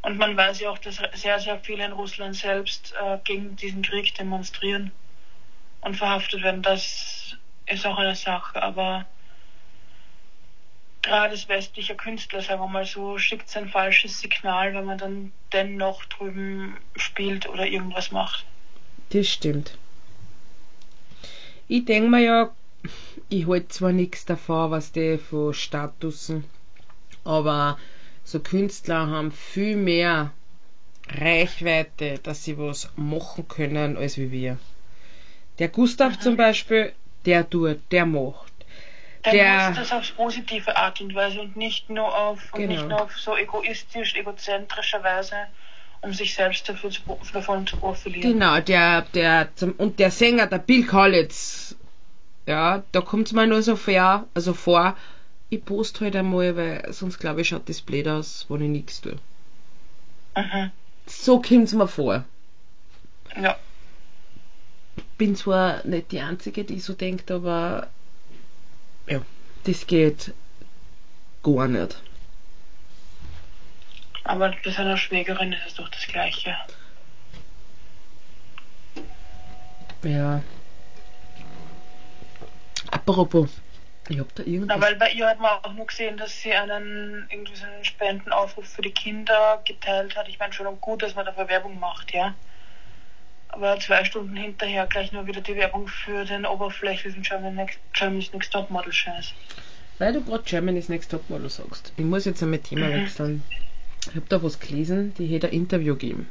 Und 0.03 0.17
man 0.17 0.37
weiß 0.37 0.61
ja 0.61 0.71
auch, 0.71 0.79
dass 0.79 1.01
sehr, 1.15 1.41
sehr 1.41 1.59
viele 1.59 1.85
in 1.85 1.93
Russland 1.93 2.37
selbst 2.37 2.95
äh, 3.03 3.19
gegen 3.25 3.57
diesen 3.57 3.83
Krieg 3.83 4.15
demonstrieren 4.15 4.93
und 5.81 5.97
verhaftet 5.97 6.43
werden. 6.43 6.63
Das 6.63 7.37
ist 7.67 7.87
auch 7.87 7.99
eine 7.99 8.15
Sache, 8.15 8.63
aber 8.63 9.07
gerade 11.03 11.33
als 11.33 11.49
westlicher 11.49 11.97
Künstler, 11.97 12.41
sagen 12.41 12.61
wir 12.61 12.69
mal 12.69 12.87
so, 12.87 13.19
schickt 13.19 13.49
es 13.49 13.57
ein 13.57 13.69
falsches 13.69 14.21
Signal, 14.21 14.75
wenn 14.75 14.85
man 14.85 14.99
dann 14.99 15.33
dennoch 15.53 16.05
drüben 16.05 16.77
spielt 16.97 17.49
oder 17.49 17.67
irgendwas 17.67 18.13
macht. 18.13 18.45
Das 19.11 19.29
stimmt. 19.29 19.77
Ich 21.73 21.85
denke 21.85 22.09
mir 22.11 22.19
ja, 22.21 22.51
ich 23.29 23.47
halte 23.47 23.69
zwar 23.69 23.93
nichts 23.93 24.25
davon, 24.25 24.73
was 24.73 24.91
die 24.91 25.19
von 25.19 25.55
Statusen, 25.55 26.43
aber 27.25 27.79
so 28.25 28.41
Künstler 28.41 29.07
haben 29.07 29.31
viel 29.31 29.77
mehr 29.77 30.33
Reichweite, 31.09 32.19
dass 32.25 32.43
sie 32.43 32.59
was 32.59 32.91
machen 32.97 33.47
können, 33.47 33.97
als 33.97 34.19
wie 34.19 34.33
wir. 34.33 34.59
Der 35.61 35.69
Gustav 35.69 36.19
zum 36.19 36.37
Beispiel, 36.37 36.93
der 37.25 37.49
tut, 37.49 37.79
der 37.93 38.05
macht. 38.07 38.53
Der, 39.25 39.33
Der- 39.33 39.69
nutzt 39.69 39.79
das 39.81 39.93
auf 39.93 40.17
positive 40.17 40.75
Art 40.75 41.01
und 41.01 41.15
Weise 41.15 41.41
und 41.41 41.55
nicht 41.57 41.89
nur 41.89 42.17
auf 42.17 42.53
und 42.53 42.61
Genau. 42.63 42.73
nicht 42.73 42.89
nur 42.89 43.01
auf 43.03 43.17
so 43.17 43.37
egoistisch, 43.37 44.17
egozentrische 44.17 45.05
Weise, 45.05 45.37
um 46.03 46.13
sich 46.13 46.35
selbst 46.35 46.69
dafür 46.69 46.91
zu, 46.91 47.01
davon 47.33 47.67
zu 47.67 47.77
profilieren. 47.77 48.33
Genau, 48.33 48.61
der, 48.61 49.03
der, 49.15 49.49
und 49.79 49.99
der 49.99 50.11
Sänger, 50.11 50.47
der 50.47 50.59
Bill 50.59 50.87
Collins, 50.87 51.77
ja, 52.47 52.83
da 52.93 53.01
kommt's 53.01 53.33
mir 53.33 53.47
nur 53.47 53.63
so 53.63 53.77
vor, 53.77 54.27
also 54.35 54.55
vor, 54.55 54.97
ich 55.51 55.65
post 55.65 56.01
halt 56.01 56.17
einmal, 56.17 56.57
weil 56.57 56.93
sonst 56.93 57.19
glaube 57.19 57.43
ich 57.43 57.49
schaut 57.49 57.69
das 57.69 57.81
blöd 57.81 58.09
aus, 58.09 58.47
wenn 58.49 58.63
ich 58.63 58.71
nichts 58.71 59.01
tue. 59.01 59.17
Mhm. 60.37 60.71
So 61.07 61.41
kommt's 61.41 61.73
mir 61.73 61.89
vor. 61.89 62.25
Ja. 63.41 63.57
Bin 65.19 65.37
zwar 65.37 65.87
nicht 65.87 66.13
die 66.13 66.21
Einzige, 66.21 66.65
die 66.65 66.81
so 66.81 66.95
denkt, 66.95 67.31
aber 67.31 67.89
ja, 69.07 69.21
das 69.65 69.87
geht 69.87 70.33
gar 71.43 71.69
nicht. 71.69 72.01
Aber 74.31 74.55
bei 74.65 74.71
seiner 74.71 74.97
Schwägerin 74.97 75.53
ist 75.53 75.67
es 75.67 75.75
doch 75.75 75.89
das 75.89 76.07
Gleiche. 76.07 76.57
Ja. 80.05 80.41
Apropos, 82.93 83.51
ich 84.09 84.21
hab 84.21 84.33
da 84.37 84.45
Na, 84.47 84.53
irgendwas. 84.53 84.81
weil 84.81 84.95
bei 84.97 85.11
ihr 85.11 85.27
hat 85.27 85.41
man 85.41 85.59
auch 85.65 85.73
nur 85.73 85.87
gesehen, 85.87 86.17
dass 86.17 86.41
sie 86.41 86.53
einen 86.55 87.27
irgendwie 87.29 87.57
so 87.57 87.65
einen 87.67 87.85
Spendenaufruf 87.85 88.69
für 88.69 88.83
die 88.83 88.93
Kinder 88.93 89.61
geteilt 89.65 90.17
hat. 90.17 90.29
Ich 90.29 90.39
meine 90.39 90.53
schon 90.53 90.69
und 90.69 90.81
gut, 90.81 91.03
dass 91.03 91.17
man 91.17 91.27
dafür 91.27 91.49
Werbung 91.49 91.81
macht, 91.81 92.15
ja. 92.15 92.35
Aber 93.49 93.81
zwei 93.81 94.05
Stunden 94.05 94.37
hinterher 94.37 94.87
gleich 94.87 95.11
nur 95.11 95.27
wieder 95.27 95.41
die 95.41 95.57
Werbung 95.57 95.89
für 95.89 96.25
den 96.25 96.47
oberflächlichen 96.47 97.23
German 97.23 97.57
Next, 97.57 97.81
Germany's 97.95 98.33
Next 98.33 98.53
Top 98.53 98.71
Model 98.71 98.93
Scheiß. 98.93 99.33
Weil 99.99 100.13
du 100.13 100.23
gerade 100.25 100.45
Germany's 100.45 100.89
Next 100.89 101.11
Topmodel 101.11 101.51
sagst. 101.51 101.93
Ich 101.97 102.05
muss 102.05 102.25
jetzt 102.25 102.43
einmal 102.45 102.61
Thema 102.61 102.87
Mhm. 102.87 103.03
wechseln. 103.03 103.43
Ich 104.09 104.17
hab 104.17 104.29
da 104.29 104.43
was 104.43 104.61
gelesen, 104.61 105.13
die 105.19 105.27
hätte 105.27 105.49
ein 105.49 105.53
Interview 105.53 105.95
geben. 105.95 106.29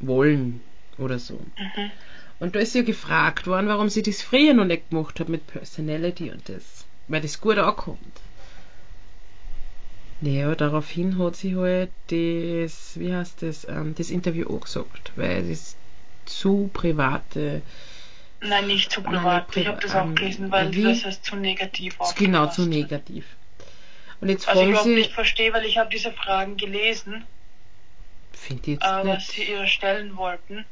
Wollen 0.00 0.60
oder 0.98 1.18
so. 1.18 1.34
Mhm. 1.34 1.90
Und 2.38 2.54
da 2.54 2.60
ist 2.60 2.72
sie 2.72 2.78
ja 2.78 2.84
gefragt 2.84 3.46
worden, 3.46 3.68
warum 3.68 3.88
sie 3.88 4.02
das 4.02 4.22
früher 4.22 4.52
noch 4.52 4.64
nicht 4.66 4.90
gemacht 4.90 5.18
hat 5.20 5.28
mit 5.28 5.46
Personality 5.46 6.30
und 6.30 6.48
das. 6.48 6.84
Weil 7.08 7.22
das 7.22 7.40
gut 7.40 7.56
ankommt. 7.56 8.20
Naja, 10.20 10.54
daraufhin 10.54 11.18
hat 11.18 11.36
sie 11.36 11.56
halt 11.56 11.90
das, 12.08 12.98
wie 12.98 13.14
heißt 13.14 13.42
das, 13.42 13.66
ähm, 13.68 13.94
das 13.96 14.10
Interview 14.10 14.48
auch 14.48 14.62
gesagt, 14.62 15.12
weil 15.16 15.48
das 15.48 15.76
zu 16.24 16.70
private, 16.72 17.62
Nein, 18.40 18.66
nicht 18.66 18.92
zu 18.92 19.00
Nein, 19.00 19.14
privat. 19.14 19.48
nicht 19.48 19.56
ich 19.58 19.66
habe 19.66 19.80
das 19.80 19.94
auch 19.94 20.14
gelesen, 20.14 20.50
weil 20.50 20.74
Wie? 20.74 20.84
das 20.84 21.04
als 21.04 21.22
zu 21.22 21.36
negativ 21.36 21.98
genau, 22.16 22.46
zu 22.48 22.66
negativ. 22.66 23.24
Und 24.20 24.28
jetzt 24.28 24.48
Also 24.48 24.60
ich 24.62 24.66
fragen 24.66 24.70
überhaupt 24.70 24.88
sie, 24.88 24.94
nicht 24.94 25.12
verstehe, 25.12 25.52
weil 25.52 25.64
ich 25.64 25.78
habe 25.78 25.90
diese 25.90 26.12
Fragen 26.12 26.56
gelesen, 26.56 27.24
finde 28.32 28.62
ich 28.62 28.68
jetzt 28.68 28.84
äh, 28.84 29.06
was 29.06 29.28
sie 29.28 29.44
ihr 29.44 29.66
stellen 29.66 30.16
wollten. 30.16 30.64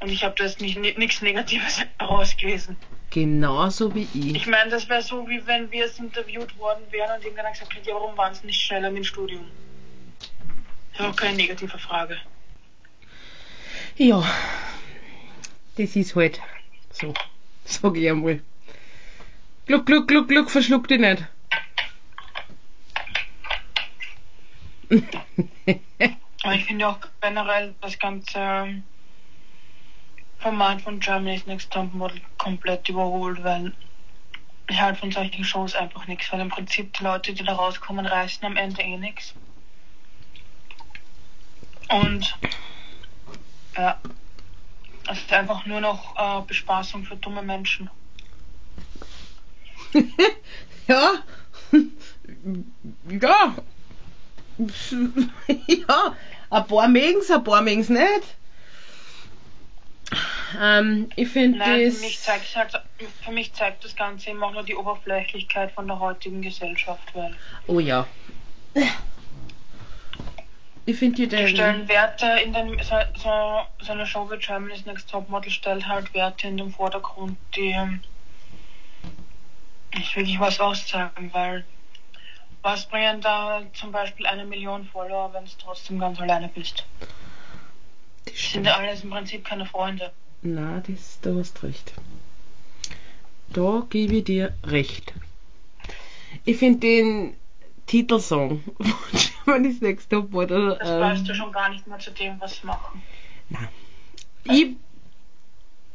Und 0.00 0.10
ich 0.10 0.22
habe 0.24 0.34
das 0.36 0.58
nicht 0.60 0.78
nichts 0.78 1.22
Negatives 1.22 1.80
herausgelesen. 1.98 2.76
genauso 3.10 3.94
wie 3.94 4.06
Ich 4.12 4.36
ich. 4.36 4.46
meine, 4.46 4.70
das 4.70 4.88
wäre 4.88 5.00
so, 5.02 5.26
wie 5.28 5.46
wenn 5.46 5.70
wir 5.70 5.80
jetzt 5.86 5.98
interviewt 5.98 6.58
worden 6.58 6.82
wären 6.90 7.16
und 7.16 7.22
irgendeiner 7.22 7.52
gesagt 7.52 7.74
hätte, 7.74 7.88
ja, 7.88 7.94
warum 7.94 8.16
waren 8.16 8.34
sie 8.34 8.46
nicht 8.46 8.60
schneller 8.60 8.90
mit 8.90 8.98
dem 8.98 9.04
Studium? 9.04 9.46
Das 10.92 11.06
ist 11.06 11.12
auch 11.12 11.16
keine 11.16 11.36
negative 11.36 11.78
Frage. 11.78 12.18
Ja, 13.96 14.22
das 15.76 15.96
ist 15.96 16.14
halt 16.16 16.40
so, 16.90 17.14
sag 17.64 17.96
ich 17.96 18.08
einmal. 18.10 18.40
Gluck, 19.66 19.86
gluck, 19.86 20.06
gluck, 20.08 20.28
gluck, 20.28 20.50
verschluck 20.50 20.86
dich 20.88 20.98
nicht. 21.00 21.24
Aber 26.42 26.54
ich 26.54 26.64
finde 26.64 26.88
auch 26.88 26.98
generell 27.20 27.74
das 27.80 27.98
ganze 27.98 28.38
ähm, 28.38 28.82
Format 30.38 30.82
von 30.82 31.00
Germany's 31.00 31.46
Next 31.46 31.72
Top 31.72 31.92
Model 31.94 32.20
komplett 32.36 32.88
überholt, 32.88 33.42
weil 33.42 33.72
ich 34.68 34.80
halt 34.80 34.98
von 34.98 35.10
solchen 35.10 35.44
Shows 35.44 35.74
einfach 35.74 36.06
nichts, 36.06 36.30
weil 36.32 36.40
im 36.40 36.50
Prinzip 36.50 36.92
die 36.94 37.04
Leute, 37.04 37.32
die 37.32 37.44
da 37.44 37.54
rauskommen, 37.54 38.06
reißen 38.06 38.44
am 38.44 38.56
Ende 38.56 38.82
eh 38.82 38.96
nichts. 38.96 39.34
Und 41.88 42.38
ja, 43.76 43.98
es 45.10 45.18
ist 45.18 45.32
einfach 45.32 45.66
nur 45.66 45.80
noch 45.80 46.16
äh, 46.16 46.46
Bespaßung 46.46 47.04
für 47.04 47.16
dumme 47.16 47.42
Menschen. 47.42 47.90
ja, 50.88 51.12
ja, 53.08 53.54
ja, 55.66 56.16
ein 56.50 56.66
paar 56.66 56.88
mögen's, 56.88 57.30
ein 57.30 57.44
paar 57.44 57.62
mögen's 57.62 57.88
nicht. 57.88 58.36
Ähm, 60.60 61.10
ich 61.16 61.28
finde 61.28 61.58
das... 61.58 61.96
für 61.96 62.00
mich, 62.04 62.20
zeigt, 62.20 62.56
halt, 62.56 62.82
für 63.24 63.32
mich 63.32 63.52
zeigt 63.52 63.84
das 63.84 63.96
Ganze 63.96 64.30
auch 64.40 64.52
nur 64.52 64.62
die 64.62 64.76
Oberflächlichkeit 64.76 65.72
von 65.72 65.86
der 65.86 65.98
heutigen 65.98 66.42
Gesellschaft, 66.42 67.14
weil 67.14 67.34
Oh 67.66 67.80
ja. 67.80 68.06
Ich 70.86 70.98
finde 70.98 71.16
die 71.16 71.28
die 71.28 71.48
stellen 71.48 71.88
Werte 71.88 72.26
in 72.44 72.52
den, 72.52 72.78
so, 72.82 72.96
so, 73.16 73.62
so 73.80 73.92
eine 73.92 74.06
Show 74.06 74.30
wie 74.30 74.36
Germany's 74.36 74.84
Next 74.84 75.10
Topmodel 75.10 75.50
stellt 75.50 75.88
halt 75.88 76.12
Werte 76.12 76.46
in 76.46 76.58
den 76.58 76.70
Vordergrund, 76.70 77.38
die 77.56 77.70
ähm, 77.70 78.00
nicht 79.94 80.14
wirklich 80.14 80.38
was 80.38 80.60
aussagen, 80.60 81.30
weil 81.32 81.64
was 82.64 82.86
bringen 82.86 83.20
da 83.20 83.62
zum 83.74 83.92
Beispiel 83.92 84.26
eine 84.26 84.44
Million 84.44 84.86
Follower, 84.86 85.32
wenn 85.34 85.44
du 85.44 85.50
trotzdem 85.58 85.98
ganz 85.98 86.18
alleine 86.18 86.48
bist? 86.48 86.84
Das 88.24 88.52
Sind 88.52 88.64
ja 88.64 88.76
alles 88.76 89.04
im 89.04 89.10
Prinzip 89.10 89.44
keine 89.44 89.66
Freunde. 89.66 90.12
Na, 90.40 90.80
das, 90.80 91.20
da 91.20 91.34
hast 91.34 91.62
recht. 91.62 91.92
Da 93.50 93.86
gebe 93.90 94.16
ich 94.16 94.24
dir 94.24 94.54
recht. 94.64 95.12
Ich 96.46 96.56
finde 96.56 96.80
den 96.80 97.36
Titelsong 97.86 98.64
von 98.80 99.20
Germany's 99.44 99.82
Next 99.82 100.10
Top 100.10 100.30
Model. 100.30 100.76
Das 100.80 100.88
passt 100.88 101.28
ja 101.28 101.34
schon 101.34 101.52
gar 101.52 101.68
nicht 101.68 101.86
mehr 101.86 101.98
zu 101.98 102.12
dem, 102.12 102.40
was 102.40 102.60
sie 102.60 102.66
machen. 102.66 103.02
ich 104.44 104.76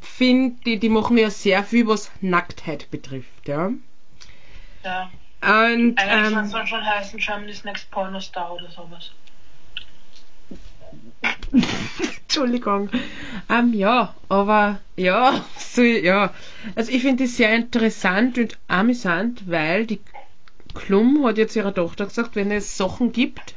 finde, 0.00 0.56
die, 0.64 0.78
die 0.78 0.88
machen 0.88 1.18
ja 1.18 1.30
sehr 1.30 1.64
viel, 1.64 1.88
was 1.88 2.12
Nacktheit 2.20 2.90
betrifft, 2.92 3.48
ja. 3.48 3.72
Ja. 4.84 5.10
Und, 5.42 5.96
ähm, 5.98 6.46
soll 6.46 6.66
schon 6.66 6.84
heißen 6.84 7.18
Germany's 7.18 7.64
Next 7.64 7.90
Pornostar 7.90 8.52
oder 8.52 8.70
sowas. 8.70 9.10
Entschuldigung. 12.22 12.90
Ähm, 13.48 13.72
ja, 13.72 14.14
aber 14.28 14.80
ja, 14.96 15.44
so, 15.56 15.82
ja. 15.82 16.32
Also 16.74 16.92
ich 16.92 17.02
finde 17.02 17.24
das 17.24 17.36
sehr 17.36 17.54
interessant 17.54 18.38
und 18.38 18.58
amüsant, 18.68 19.50
weil 19.50 19.86
die 19.86 20.00
Klum 20.74 21.24
hat 21.24 21.38
jetzt 21.38 21.56
ihrer 21.56 21.74
Tochter 21.74 22.06
gesagt, 22.06 22.36
wenn 22.36 22.50
es 22.50 22.76
Sachen 22.76 23.12
gibt, 23.12 23.54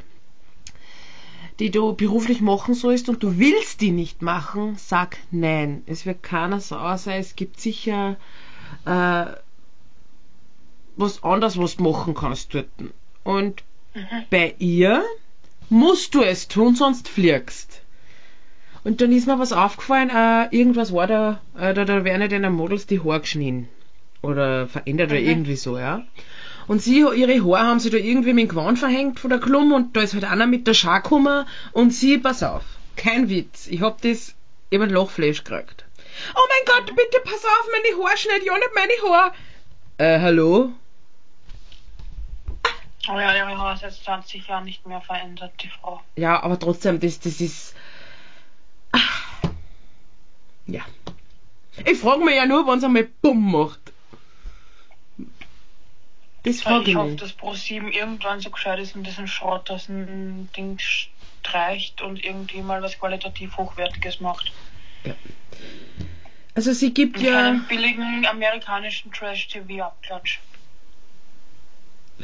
die 1.59 1.69
du 1.69 1.93
beruflich 1.93 2.41
machen 2.41 2.73
sollst 2.73 3.09
und 3.09 3.21
du 3.21 3.37
willst 3.37 3.81
die 3.81 3.91
nicht 3.91 4.21
machen, 4.21 4.75
sag 4.77 5.17
nein. 5.29 5.83
Es 5.85 6.05
wird 6.05 6.23
keiner 6.23 6.59
sauer 6.59 6.97
sein. 6.97 7.19
Es 7.19 7.35
gibt 7.35 7.59
sicher 7.59 8.15
äh, 8.85 9.25
was 10.95 11.23
anderes, 11.23 11.57
was 11.57 11.77
du 11.77 11.83
machen 11.83 12.13
kannst 12.13 12.53
dort. 12.53 12.67
Und 13.23 13.63
Mhm. 13.95 14.23
bei 14.31 14.55
ihr 14.57 15.03
musst 15.69 16.15
du 16.15 16.23
es 16.23 16.47
tun, 16.47 16.75
sonst 16.75 17.07
fliegst. 17.07 17.81
Und 18.83 19.01
dann 19.01 19.11
ist 19.11 19.27
mir 19.27 19.37
was 19.39 19.53
aufgefallen, 19.53 20.09
äh, 20.09 20.47
irgendwas 20.55 20.91
war 20.93 21.05
da, 21.07 21.41
äh, 21.57 21.73
da, 21.73 21.85
da 21.85 22.03
werden 22.03 22.27
den 22.27 22.51
Models 22.51 22.85
die 22.87 22.99
Haare 23.03 23.21
geschnitten. 23.21 23.69
Oder 24.23 24.67
verändert 24.67 25.11
oder 25.11 25.19
Mhm. 25.19 25.27
irgendwie 25.29 25.55
so, 25.55 25.77
ja. 25.77 26.03
Und 26.67 26.81
sie, 26.81 26.99
ihre 27.01 27.43
Haare 27.45 27.67
haben 27.67 27.79
sie 27.79 27.89
da 27.91 27.97
irgendwie 27.97 28.33
mit 28.33 28.43
dem 28.45 28.49
Gewand 28.49 28.79
verhängt 28.79 29.19
von 29.19 29.29
der 29.29 29.39
Klum 29.39 29.71
und 29.73 29.95
da 29.95 30.01
ist 30.01 30.13
halt 30.13 30.23
einer 30.23 30.47
mit 30.47 30.65
der 30.65 30.73
Schar 30.73 31.01
gekommen 31.01 31.45
und 31.73 31.93
sie, 31.93 32.17
pass 32.17 32.41
auf, 32.41 32.63
kein 32.95 33.29
Witz, 33.29 33.67
ich 33.67 33.81
hab 33.81 34.01
das, 34.01 34.33
ich 34.69 34.79
hab 34.79 34.87
ein 34.87 34.89
Lochfleisch 34.93 35.43
gekriegt. 35.43 35.85
Oh 36.35 36.39
mein 36.49 36.65
Gott, 36.85 36.95
bitte 36.95 37.19
pass 37.23 37.43
auf, 37.45 37.67
meine 37.71 38.01
Haare 38.03 38.17
schneid 38.17 38.43
ja 38.43 38.53
nicht 38.55 38.69
meine 38.75 39.13
Haare. 39.13 39.31
Äh, 39.97 40.19
hallo? 40.19 40.71
Aber 43.07 43.21
ja, 43.21 43.35
ihre 43.35 43.57
Haare 43.57 43.75
ist 43.75 43.81
jetzt 43.81 44.03
20 44.05 44.47
Jahre 44.47 44.63
nicht 44.63 44.85
mehr 44.85 45.01
verändert, 45.01 45.51
die 45.61 45.69
Frau. 45.69 46.01
Ja, 46.15 46.41
aber 46.41 46.57
trotzdem, 46.57 46.99
das, 46.99 47.19
das 47.19 47.41
ist. 47.41 47.75
Ah. 48.91 48.99
Ja. 50.67 50.81
Ich 51.85 51.99
frage 51.99 52.23
mich 52.23 52.35
ja 52.35 52.45
nur, 52.45 52.65
wann 52.65 52.77
es 52.77 52.83
einmal 52.83 53.07
Bumm 53.21 53.51
macht. 53.51 53.79
Das 56.43 56.63
Ja, 56.63 56.69
frage 56.69 56.83
ich 56.83 56.89
ich 56.89 56.95
hoffe, 56.95 57.15
dass 57.15 57.33
ProSieben 57.33 57.91
irgendwann 57.91 58.39
so 58.39 58.49
gescheit 58.49 58.79
ist 58.79 58.95
und 58.95 59.03
diesen 59.05 59.27
Schrott 59.27 59.69
aus 59.71 59.87
dem 59.87 60.51
Ding 60.53 60.77
streicht 60.79 62.01
und 62.01 62.23
irgendwie 62.23 62.61
mal 62.61 62.81
was 62.81 62.99
qualitativ 62.99 63.57
Hochwertiges 63.57 64.19
macht. 64.19 64.51
Also 66.55 66.71
sie 66.73 66.93
gibt 66.93 67.17
Und 67.17 67.23
ja, 67.23 67.33
keinen 67.33 67.67
billigen 67.67 68.25
amerikanischen 68.25 69.11
Trash-TV-Abklatsch. 69.11 70.39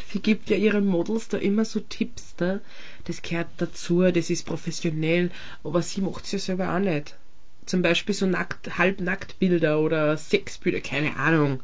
Sie 0.08 0.22
gibt 0.22 0.50
ja 0.50 0.58
ihren 0.58 0.86
Models 0.86 1.28
da 1.28 1.38
immer 1.38 1.66
so 1.66 1.80
Tipps, 1.80 2.36
da. 2.36 2.60
Das 3.06 3.22
gehört 3.22 3.48
dazu, 3.58 4.02
das 4.12 4.30
ist 4.30 4.46
professionell, 4.46 5.32
aber 5.64 5.82
sie 5.82 6.02
macht's 6.02 6.32
ja 6.32 6.40
selber 6.40 6.74
auch 6.74 6.80
nicht. 6.80 7.16
Zum 7.66 7.82
Beispiel 7.82 8.16
so 8.16 8.26
nackt, 8.26 8.78
Halbnacktbilder 8.78 9.80
oder 9.80 10.18
Sexbilder, 10.18 10.82
keine 10.82 11.16
Ahnung. 11.18 11.62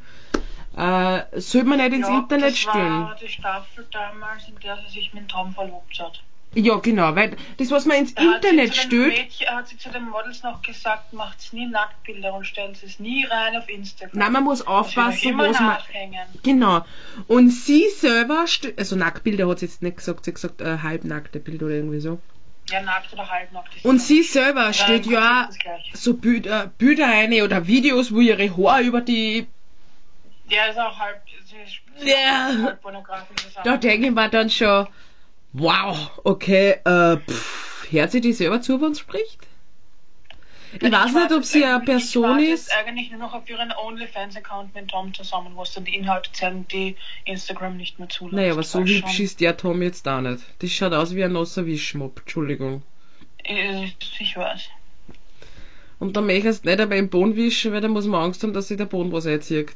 Äh, 0.75 1.39
sollte 1.39 1.67
man 1.67 1.77
nicht 1.77 1.93
ins 1.93 2.07
ja, 2.07 2.19
Internet 2.19 2.51
das 2.51 2.57
stellen. 2.57 3.03
war 3.03 3.15
die 3.15 3.27
Staffel 3.27 3.87
damals, 3.91 4.47
in 4.47 4.59
der 4.59 4.77
sie 4.77 4.93
sich 4.93 5.13
mit 5.13 5.29
Tom 5.29 5.53
verlobt 5.53 5.99
hat. 5.99 6.21
Ja, 6.55 6.77
genau, 6.77 7.15
weil 7.15 7.35
das, 7.57 7.69
was 7.69 7.85
man 7.85 7.97
ins 7.97 8.15
Da 8.15 8.23
hat 8.23 8.35
Internet 8.45 8.69
den 8.69 8.73
stellt, 8.73 9.07
Mädchen, 9.07 9.47
hat 9.47 9.67
sie 9.67 9.77
zu 9.77 9.89
den 9.89 10.05
Models 10.05 10.41
noch 10.41 10.61
gesagt, 10.61 11.11
macht's 11.11 11.51
nie 11.51 11.67
Nacktbilder 11.67 12.33
und 12.33 12.45
stellt 12.45 12.81
es 12.81 12.99
nie 12.99 13.25
rein 13.25 13.57
auf 13.57 13.67
Instagram. 13.67 14.17
Nein, 14.17 14.31
man 14.31 14.43
muss 14.45 14.65
aufpassen, 14.65 15.37
was 15.37 15.59
man. 15.59 15.77
Genau. 16.43 16.85
Und 17.27 17.49
sie 17.49 17.89
selber, 17.89 18.45
also 18.77 18.95
Nacktbilder 18.95 19.47
hat 19.49 19.59
sie 19.59 19.65
jetzt 19.65 19.81
nicht 19.81 19.97
gesagt, 19.97 20.25
sie 20.25 20.31
hat 20.31 20.35
gesagt 20.35 20.61
äh, 20.61 20.77
halbnackte 20.81 21.39
Bilder 21.39 21.65
oder 21.65 21.75
irgendwie 21.75 21.99
so. 21.99 22.19
Ja, 22.69 22.81
nackt 22.81 23.13
oder 23.13 23.29
halbnackt. 23.29 23.83
Und 23.83 23.99
sie 23.99 24.23
selber 24.23 24.67
Ja, 24.67 24.73
steht 24.73 25.05
ja 25.05 25.49
so 25.93 26.15
Bilder, 26.15 26.71
Bilder 26.77 27.07
eine 27.07 27.43
oder 27.43 27.67
Videos, 27.67 28.13
wo 28.13 28.21
ihre 28.21 28.49
Haare 28.57 28.81
über 28.81 29.01
die. 29.01 29.47
Der 30.49 30.69
ist 30.69 30.79
auch 30.79 30.97
halb, 30.97 31.21
sie 31.45 31.57
ist 31.57 32.07
Ja. 32.07 32.49
halb 32.63 32.81
pornografisch. 32.81 33.53
Da 33.63 33.77
denke 33.77 34.07
ich 34.07 34.13
mir 34.13 34.29
dann 34.29 34.49
schon, 34.49 34.87
wow, 35.57 36.11
okay, 36.23 36.79
äh, 36.83 37.17
pff, 37.17 37.87
hört 37.91 38.11
sie 38.11 38.21
die 38.21 38.33
selber 38.33 38.61
zu, 38.61 38.81
wenn 38.81 38.93
sie 38.93 39.01
spricht? 39.01 39.39
Ich 40.81 40.91
weiß 40.91 41.13
nicht, 41.13 41.31
ob 41.31 41.45
sie 41.45 41.63
eine 41.63 41.79
Person 41.85 42.39
ich 42.39 42.49
ist. 42.49 42.67
Ich 42.67 42.75
eigentlich 42.75 43.09
nur 43.09 43.19
noch 43.21 43.33
auf 43.33 43.49
ihren 43.49 43.71
OnlyFans-Account 43.71 44.75
mit 44.75 44.89
Tom 44.89 45.13
zusammen, 45.13 45.55
wo 45.55 45.61
es 45.63 45.71
dann 45.71 45.85
die 45.85 45.95
Inhalte 45.95 46.29
zeigen, 46.33 46.67
die 46.67 46.97
Instagram 47.23 47.77
nicht 47.77 47.97
mehr 47.97 48.09
zulässt. 48.09 48.35
Naja, 48.35 48.51
aber 48.51 48.63
so 48.63 48.79
hübsch 48.79 49.15
schon- 49.15 49.25
ist 49.25 49.39
der 49.39 49.55
Tom 49.55 49.81
jetzt 49.81 50.05
auch 50.07 50.19
nicht. 50.19 50.43
Das 50.59 50.71
schaut 50.71 50.91
aus 50.91 51.15
wie 51.15 51.23
ein 51.23 51.31
nasser 51.31 51.65
Wischmopp, 51.65 52.19
Entschuldigung. 52.19 52.83
Ich, 53.45 53.95
ich 54.19 54.35
weiß. 54.35 54.69
Und 55.99 56.17
dann 56.17 56.25
möchtest 56.25 56.65
du 56.65 56.69
nicht 56.69 56.81
einmal 56.81 56.97
im 56.97 57.09
Boden 57.09 57.37
wischen, 57.37 57.71
weil 57.71 57.79
dann 57.79 57.91
muss 57.91 58.05
man 58.05 58.23
Angst 58.23 58.43
haben, 58.43 58.51
dass 58.51 58.67
sich 58.67 58.75
der 58.77 58.85
Boden 58.85 59.13
was 59.13 59.25
einzieht. 59.25 59.71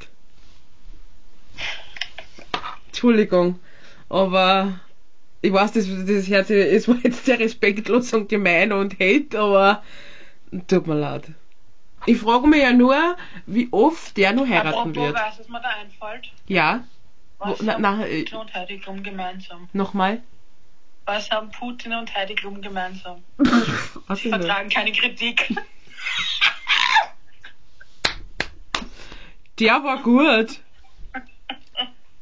Entschuldigung. 2.87 3.59
Aber 4.09 4.79
ich 5.41 5.53
weiß, 5.53 5.71
das, 5.73 5.87
das 5.87 6.25
sich, 6.25 6.31
es 6.31 6.87
war 6.87 6.97
jetzt 7.03 7.25
sehr 7.25 7.39
respektlos 7.39 8.13
und 8.13 8.29
gemein 8.29 8.71
und 8.71 8.99
hate, 8.99 9.39
aber 9.39 9.83
tut 10.67 10.87
mir 10.87 10.95
leid. 10.95 11.23
Ich 12.05 12.17
frage 12.19 12.47
mich 12.47 12.61
ja 12.61 12.73
nur, 12.73 13.17
wie 13.45 13.67
oft 13.71 14.17
der 14.17 14.33
noch 14.33 14.47
heiraten 14.47 14.95
wird. 14.95 15.15
weißt 15.15 15.39
du, 15.39 15.43
was 15.43 15.49
mir 15.49 15.61
da 15.61 15.69
einfällt? 15.69 16.31
Ja? 16.47 16.83
Was 17.37 17.59
Wo- 17.59 17.63
na- 17.63 17.73
haben 17.73 17.81
na, 17.81 18.05
äh, 18.05 18.23
Putin 18.23 18.37
und 18.37 18.53
Heidi 18.53 18.79
Klum 18.79 19.03
gemeinsam? 19.03 19.69
Nochmal? 19.73 20.21
Was 21.05 21.29
haben 21.31 21.51
Putin 21.51 21.93
und 21.93 22.13
Heidi 22.13 22.35
Klum 22.35 22.61
gemeinsam? 22.61 23.23
Was 24.07 24.19
Sie 24.19 24.29
ist 24.29 24.35
vertragen 24.35 24.69
keine 24.69 24.91
Kritik. 24.91 25.53
Der 29.59 29.83
war 29.83 30.01
gut. 30.03 30.61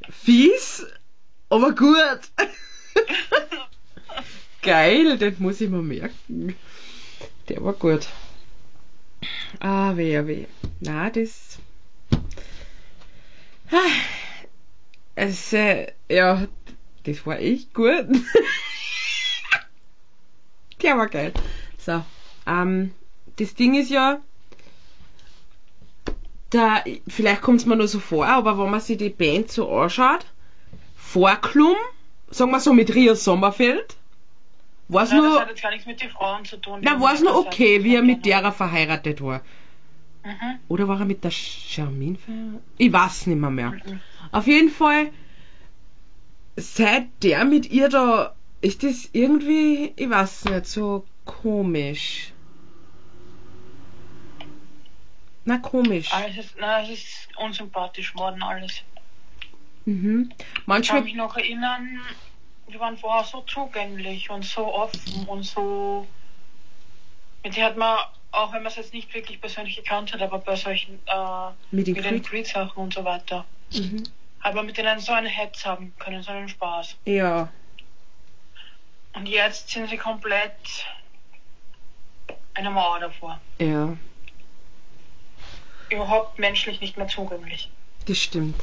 Fies, 0.09 0.85
aber 1.49 1.75
gut. 1.75 2.19
Geil, 4.61 5.17
den 5.17 5.35
muss 5.39 5.61
ich 5.61 5.69
mir 5.69 5.81
merken. 5.81 6.55
Der 7.49 7.63
war 7.63 7.73
gut. 7.73 8.07
Ah, 9.59 9.95
weh, 9.95 10.17
ah, 10.17 10.27
weh. 10.27 10.45
Na, 10.79 11.09
das. 11.09 11.59
Ah, 13.71 13.77
Es, 15.15 15.51
äh, 15.53 15.87
ja, 16.09 16.47
das 17.03 17.25
war 17.25 17.39
echt 17.39 17.73
gut. 17.73 18.05
Der 20.83 20.95
war 20.95 21.07
geil. 21.07 21.33
So, 21.79 22.03
ähm, 22.45 22.93
das 23.37 23.55
Ding 23.55 23.73
ist 23.73 23.89
ja, 23.89 24.21
da, 26.51 26.83
vielleicht 27.07 27.41
kommt 27.41 27.59
es 27.61 27.65
mir 27.65 27.75
nur 27.75 27.87
so 27.87 27.99
vor, 27.99 28.27
aber 28.27 28.57
wenn 28.59 28.69
man 28.69 28.79
sich 28.79 28.97
die 28.97 29.09
Band 29.09 29.51
so 29.51 29.69
anschaut, 29.69 30.25
Vorklum, 30.95 31.75
sagen 32.29 32.51
wir 32.51 32.59
so 32.59 32.73
mit 32.73 32.93
Ria 32.93 33.15
Sommerfeld, 33.15 33.95
war 34.89 35.03
es 35.03 35.11
Nein, 35.11 35.21
das 35.21 35.31
nur, 35.31 35.41
hat 35.41 35.49
jetzt 35.49 35.61
gar 35.61 35.71
nichts 35.71 35.85
mit 35.85 36.01
den 36.01 36.09
Frauen 36.09 36.45
zu 36.45 36.57
tun. 36.57 36.79
na, 36.81 36.99
war 37.01 37.13
es 37.13 37.21
nur 37.21 37.35
okay, 37.37 37.83
wie 37.83 37.95
er 37.95 38.03
mit 38.03 38.25
derer 38.25 38.51
verheiratet 38.51 39.21
war. 39.21 39.41
Mhm. 40.23 40.59
Oder 40.67 40.87
war 40.87 40.99
er 40.99 41.05
mit 41.05 41.23
der 41.23 41.31
Charmin 41.31 42.17
verheiratet? 42.17 42.61
Ich 42.77 42.91
weiß 42.91 43.27
nicht 43.27 43.39
mehr, 43.39 43.49
mehr. 43.49 43.71
Mhm. 43.71 43.99
Auf 44.31 44.47
jeden 44.47 44.69
Fall, 44.69 45.11
seit 46.55 47.07
der 47.23 47.45
mit 47.45 47.69
ihr 47.69 47.89
da, 47.89 48.33
ist 48.61 48.83
das 48.83 49.09
irgendwie, 49.13 49.93
ich 49.95 50.09
weiß 50.09 50.45
nicht, 50.45 50.65
so 50.67 51.05
komisch. 51.25 52.33
Na, 55.45 55.57
komisch. 55.59 56.13
Alles 56.13 56.37
ist, 56.37 56.55
na, 56.59 56.81
es 56.81 56.89
ist 56.89 57.29
unsympathisch 57.37 58.15
worden, 58.15 58.43
alles. 58.43 58.83
Mhm. 59.87 60.29
Ich 60.37 60.37
kann 60.45 60.63
Manchmal, 60.65 61.01
mich 61.01 61.15
noch 61.15 61.37
erinnern, 61.37 62.01
wir 62.67 62.79
waren 62.81 62.97
vorher 62.97 63.23
so 63.23 63.41
zugänglich 63.41 64.29
und 64.29 64.43
so 64.43 64.73
offen 64.73 65.25
und 65.27 65.43
so. 65.43 66.05
Mit 67.41 67.55
der 67.55 67.67
hat 67.67 67.77
man, 67.77 67.97
auch 68.31 68.51
wenn 68.51 68.63
man 68.63 68.69
es 68.71 68.75
jetzt 68.75 68.93
nicht 68.93 69.13
wirklich 69.13 69.39
persönlich 69.39 69.77
gekannt 69.77 70.13
hat, 70.13 70.21
aber 70.21 70.39
bei 70.39 70.57
solchen, 70.57 70.95
äh, 71.05 71.51
mit 71.71 71.87
den 71.87 71.93
mit 71.95 72.03
den 72.03 72.21
Creed. 72.21 72.25
Creed-Sachen 72.25 72.83
und 72.83 72.93
so 72.93 73.05
weiter, 73.05 73.45
Mhm. 73.73 74.03
aber 74.41 74.61
mit 74.63 74.77
denen 74.77 74.99
so 74.99 75.13
einen 75.13 75.27
Hetz 75.27 75.65
haben 75.65 75.93
können, 75.99 76.21
so 76.21 76.31
einen 76.31 76.49
Spaß. 76.49 76.97
Ja. 77.05 77.47
Und 79.13 79.25
jetzt 79.27 79.69
sind 79.69 79.89
sie 79.89 79.97
komplett 79.97 80.51
eine 82.55 82.69
Mauer 82.71 82.99
davor. 82.99 83.39
Ja, 83.59 83.95
Überhaupt 85.89 86.37
menschlich 86.37 86.81
nicht 86.81 86.97
mehr 86.97 87.07
zugänglich. 87.07 87.69
das 88.05 88.17
stimmt. 88.17 88.59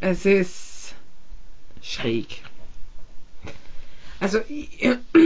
Es 0.00 0.24
ist 0.24 0.94
schräg. 1.82 2.42
Also, 4.20 4.40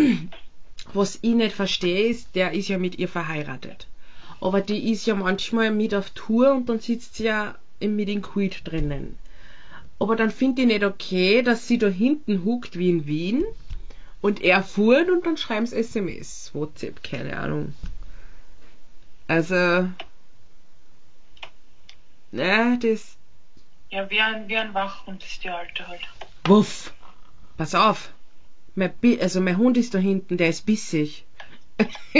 was 0.92 1.18
ich 1.22 1.34
nicht 1.34 1.54
verstehe, 1.54 2.08
ist, 2.08 2.34
der 2.34 2.52
ist 2.52 2.68
ja 2.68 2.78
mit 2.78 2.98
ihr 2.98 3.08
verheiratet. 3.08 3.86
Aber 4.40 4.60
die 4.60 4.90
ist 4.90 5.06
ja 5.06 5.14
manchmal 5.14 5.70
mit 5.70 5.94
auf 5.94 6.10
Tour 6.10 6.52
und 6.52 6.68
dann 6.68 6.80
sitzt 6.80 7.16
sie 7.16 7.24
ja 7.24 7.54
im 7.80 7.98
in 7.98 8.22
Creed 8.22 8.62
drinnen. 8.64 9.16
Aber 9.98 10.16
dann 10.16 10.30
finde 10.30 10.62
ich 10.62 10.68
nicht 10.68 10.84
okay, 10.84 11.42
dass 11.42 11.68
sie 11.68 11.78
da 11.78 11.88
hinten 11.88 12.44
huckt 12.44 12.78
wie 12.78 12.90
in 12.90 13.06
Wien 13.06 13.44
und 14.20 14.42
er 14.42 14.62
fuhrt 14.62 15.10
und 15.10 15.26
dann 15.26 15.36
schreiben 15.36 15.66
sie 15.66 15.76
SMS, 15.76 16.50
WhatsApp, 16.54 17.02
keine 17.02 17.36
Ahnung. 17.38 17.74
Also, 19.28 19.88
na, 22.32 22.76
das 22.76 23.16
Ja, 23.92 24.08
wie 24.08 24.20
ein, 24.22 24.48
wie 24.48 24.56
ein 24.56 24.72
Wachhund 24.72 25.22
ist 25.22 25.44
die 25.44 25.50
Alte 25.50 25.86
halt. 25.86 26.00
Wuff. 26.46 26.94
Pass 27.58 27.74
auf. 27.74 28.10
Mein, 28.74 28.90
Bi 29.02 29.20
also 29.20 29.42
mein 29.42 29.58
Hund 29.58 29.76
ist 29.76 29.92
da 29.92 29.98
hinten, 29.98 30.38
der 30.38 30.48
ist 30.48 30.64
bissig. 30.64 31.26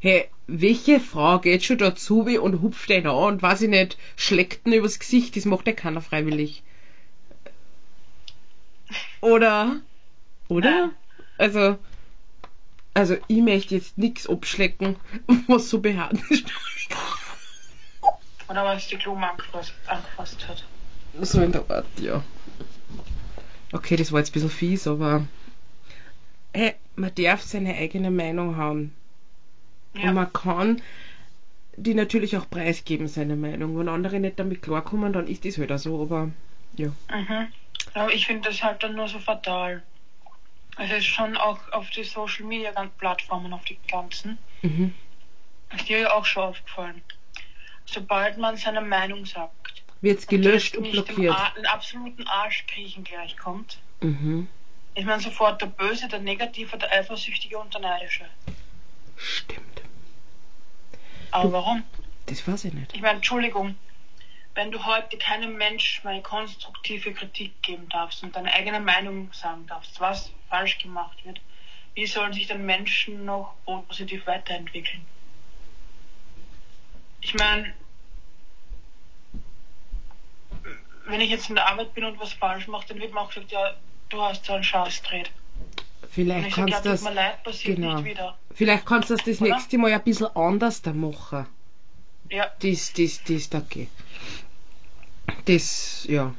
hey, 0.00 0.28
welche 0.48 0.98
Frau 0.98 1.38
geht 1.38 1.62
schon 1.62 1.78
dazu 1.78 2.26
wie 2.26 2.36
und 2.36 2.62
hupft 2.62 2.88
den 2.88 3.06
an 3.06 3.34
und 3.34 3.42
weiß 3.42 3.62
ich 3.62 3.70
nicht, 3.70 3.96
schlägt 4.16 4.66
ihn 4.66 4.72
übers 4.72 4.98
Gesicht, 4.98 5.36
das 5.36 5.44
macht 5.44 5.68
ja 5.68 5.72
keiner 5.72 6.00
freiwillig. 6.00 6.64
Oder? 9.20 9.80
Oder? 10.48 10.90
Also, 11.38 11.78
Also 12.92 13.16
ich 13.28 13.40
möchte 13.40 13.76
jetzt 13.76 13.98
nichts 13.98 14.28
abschlecken, 14.28 14.96
was 15.46 15.70
so 15.70 15.78
behaart 15.80 16.18
ist. 16.30 16.44
Oder 18.48 18.64
was 18.64 18.88
die 18.88 18.96
Blume 18.96 19.30
angefasst, 19.30 19.74
angefasst 19.86 20.48
hat. 20.48 20.64
So 21.20 21.40
in 21.40 21.52
der 21.52 21.68
Art, 21.70 21.86
ja. 22.00 22.22
Okay, 23.72 23.96
das 23.96 24.12
war 24.12 24.20
jetzt 24.20 24.30
ein 24.30 24.32
bisschen 24.34 24.50
fies, 24.50 24.86
aber 24.86 25.26
hey, 26.52 26.74
man 26.96 27.14
darf 27.14 27.42
seine 27.42 27.74
eigene 27.74 28.10
Meinung 28.10 28.56
haben. 28.56 28.94
Ja. 29.94 30.08
Und 30.08 30.14
man 30.14 30.32
kann 30.32 30.82
die 31.76 31.94
natürlich 31.94 32.36
auch 32.36 32.48
preisgeben, 32.48 33.08
seine 33.08 33.36
Meinung. 33.36 33.76
Wenn 33.78 33.88
andere 33.88 34.20
nicht 34.20 34.38
damit 34.38 34.62
klarkommen, 34.62 35.12
dann 35.12 35.26
ist 35.26 35.44
das 35.44 35.58
halt 35.58 35.72
auch 35.72 35.78
so, 35.78 36.02
aber 36.02 36.30
ja. 36.76 36.88
Mhm. 37.10 37.52
Aber 37.94 38.12
ich 38.12 38.26
finde 38.26 38.48
das 38.48 38.62
halt 38.62 38.82
dann 38.82 38.94
nur 38.94 39.08
so 39.08 39.18
fatal. 39.18 39.82
Es 40.78 40.90
ist 40.90 41.06
schon 41.06 41.36
auch 41.36 41.58
auf 41.72 41.90
die 41.90 42.04
Social 42.04 42.44
Media 42.46 42.72
Plattformen, 42.98 43.52
auf 43.52 43.64
die 43.64 43.78
ganzen, 43.88 44.38
Mhm. 44.62 44.94
ist 45.76 45.88
dir 45.88 45.98
ja 46.00 46.12
auch 46.12 46.24
schon 46.24 46.44
aufgefallen. 46.44 47.02
Sobald 47.86 48.38
man 48.38 48.56
seine 48.56 48.80
Meinung 48.80 49.26
sagt, 49.26 49.63
Wird's 50.04 50.24
und 50.24 50.30
gelöscht 50.30 50.76
und 50.76 50.84
dem 50.84 50.92
blockiert. 50.92 51.36
Den 51.56 51.66
absoluten 51.66 52.26
Arschkriechen 52.28 53.04
gleichkommt, 53.04 53.78
Mhm. 54.00 54.48
ist 54.94 55.06
man 55.06 55.18
sofort 55.20 55.60
der 55.62 55.66
Böse, 55.66 56.06
der 56.08 56.20
Negative, 56.20 56.76
der 56.76 56.92
Eifersüchtige 56.92 57.58
und 57.58 57.72
der 57.74 57.80
Neidische. 57.80 58.26
Stimmt. 59.16 59.82
Aber 61.30 61.44
Du- 61.48 61.52
warum? 61.52 61.82
Das 62.26 62.46
weiß 62.46 62.66
ich 62.66 62.74
nicht. 62.74 62.94
Ich 62.94 63.00
meine, 63.00 63.16
Entschuldigung, 63.16 63.74
wenn 64.54 64.70
du 64.70 64.84
heute 64.84 65.16
keinem 65.18 65.56
Menschen 65.56 66.06
eine 66.06 66.22
konstruktive 66.22 67.12
Kritik 67.12 67.60
geben 67.62 67.88
darfst 67.88 68.22
und 68.22 68.36
deine 68.36 68.52
eigene 68.52 68.80
Meinung 68.80 69.32
sagen 69.32 69.66
darfst, 69.66 70.00
was 70.00 70.30
falsch 70.48 70.78
gemacht 70.78 71.24
wird, 71.24 71.40
wie 71.94 72.06
sollen 72.06 72.32
sich 72.32 72.46
dann 72.46 72.64
Menschen 72.66 73.24
noch 73.24 73.54
positiv 73.88 74.26
weiterentwickeln? 74.26 75.04
Ich 77.20 77.34
meine, 77.34 77.72
wenn 81.06 81.20
ich 81.20 81.30
jetzt 81.30 81.48
in 81.48 81.54
der 81.56 81.66
Arbeit 81.68 81.94
bin 81.94 82.04
und 82.04 82.18
was 82.18 82.32
falsch 82.32 82.66
mache, 82.68 82.86
dann 82.88 83.00
wird 83.00 83.12
mir 83.12 83.20
auch 83.20 83.28
gesagt, 83.28 83.50
ja, 83.52 83.74
du 84.08 84.20
hast 84.22 84.44
so 84.44 84.52
einen 84.54 84.64
Scheiß 84.64 85.02
gedreht. 85.02 85.30
Und 86.02 86.10
Vielleicht 86.10 86.54
kannst 86.54 86.84
du 86.84 86.88
das, 86.90 87.02
leid, 87.02 87.38
genau. 87.64 88.02
vielleicht 88.54 88.86
kannst 88.86 89.10
du 89.10 89.16
das 89.16 89.24
das 89.24 89.40
Oder? 89.40 89.50
nächste 89.54 89.78
Mal 89.78 89.92
ein 89.92 90.02
bisschen 90.02 90.28
anders 90.36 90.82
da 90.82 90.92
machen. 90.92 91.46
Ja, 92.30 92.50
Das, 92.60 92.92
das, 92.92 93.22
das, 93.24 93.50
okay. 93.52 93.88
Das, 95.46 96.06
ja. 96.08 96.34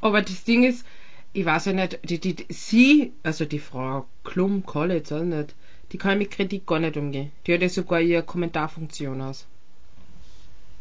Aber 0.00 0.22
das 0.22 0.44
Ding 0.44 0.64
ist, 0.64 0.86
ich 1.32 1.44
weiß 1.44 1.66
ja 1.66 1.72
nicht, 1.72 1.98
die, 2.04 2.20
die, 2.20 2.34
die, 2.36 2.52
sie, 2.52 3.12
also 3.22 3.44
die 3.44 3.58
Frau 3.58 4.06
Klum, 4.22 4.64
College, 4.64 5.16
auch 5.16 5.22
nicht, 5.22 5.54
die 5.92 5.98
kann 5.98 6.18
mit 6.18 6.30
Kritik 6.30 6.66
gar 6.66 6.78
nicht 6.78 6.96
umgehen. 6.96 7.32
Die 7.46 7.54
hat 7.54 7.62
ja 7.62 7.68
sogar 7.68 8.00
ihre 8.00 8.22
Kommentarfunktion 8.22 9.20
aus. 9.20 9.46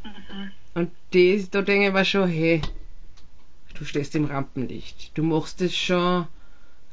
mhm. 0.03 0.51
Und 0.75 0.91
das, 1.11 1.49
da 1.49 1.61
denke 1.61 1.87
ich 1.87 1.93
mir 1.93 2.05
schon, 2.05 2.27
hey, 2.29 2.61
du 3.73 3.85
stehst 3.85 4.15
im 4.15 4.25
Rampenlicht. 4.25 5.17
Du 5.17 5.23
machst 5.23 5.61
das 5.61 5.75
schon, 5.75 6.27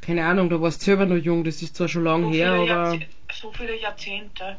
keine 0.00 0.24
Ahnung, 0.24 0.48
du 0.48 0.60
warst 0.60 0.80
selber 0.82 1.06
noch 1.06 1.16
jung, 1.16 1.44
das 1.44 1.62
ist 1.62 1.76
zwar 1.76 1.88
schon 1.88 2.04
lang 2.04 2.24
so, 2.24 2.30
her, 2.30 2.52
aber 2.52 2.64
Jahrze- 2.66 3.06
so 3.32 3.52
viele 3.52 3.78
Jahrzehnte. 3.80 4.56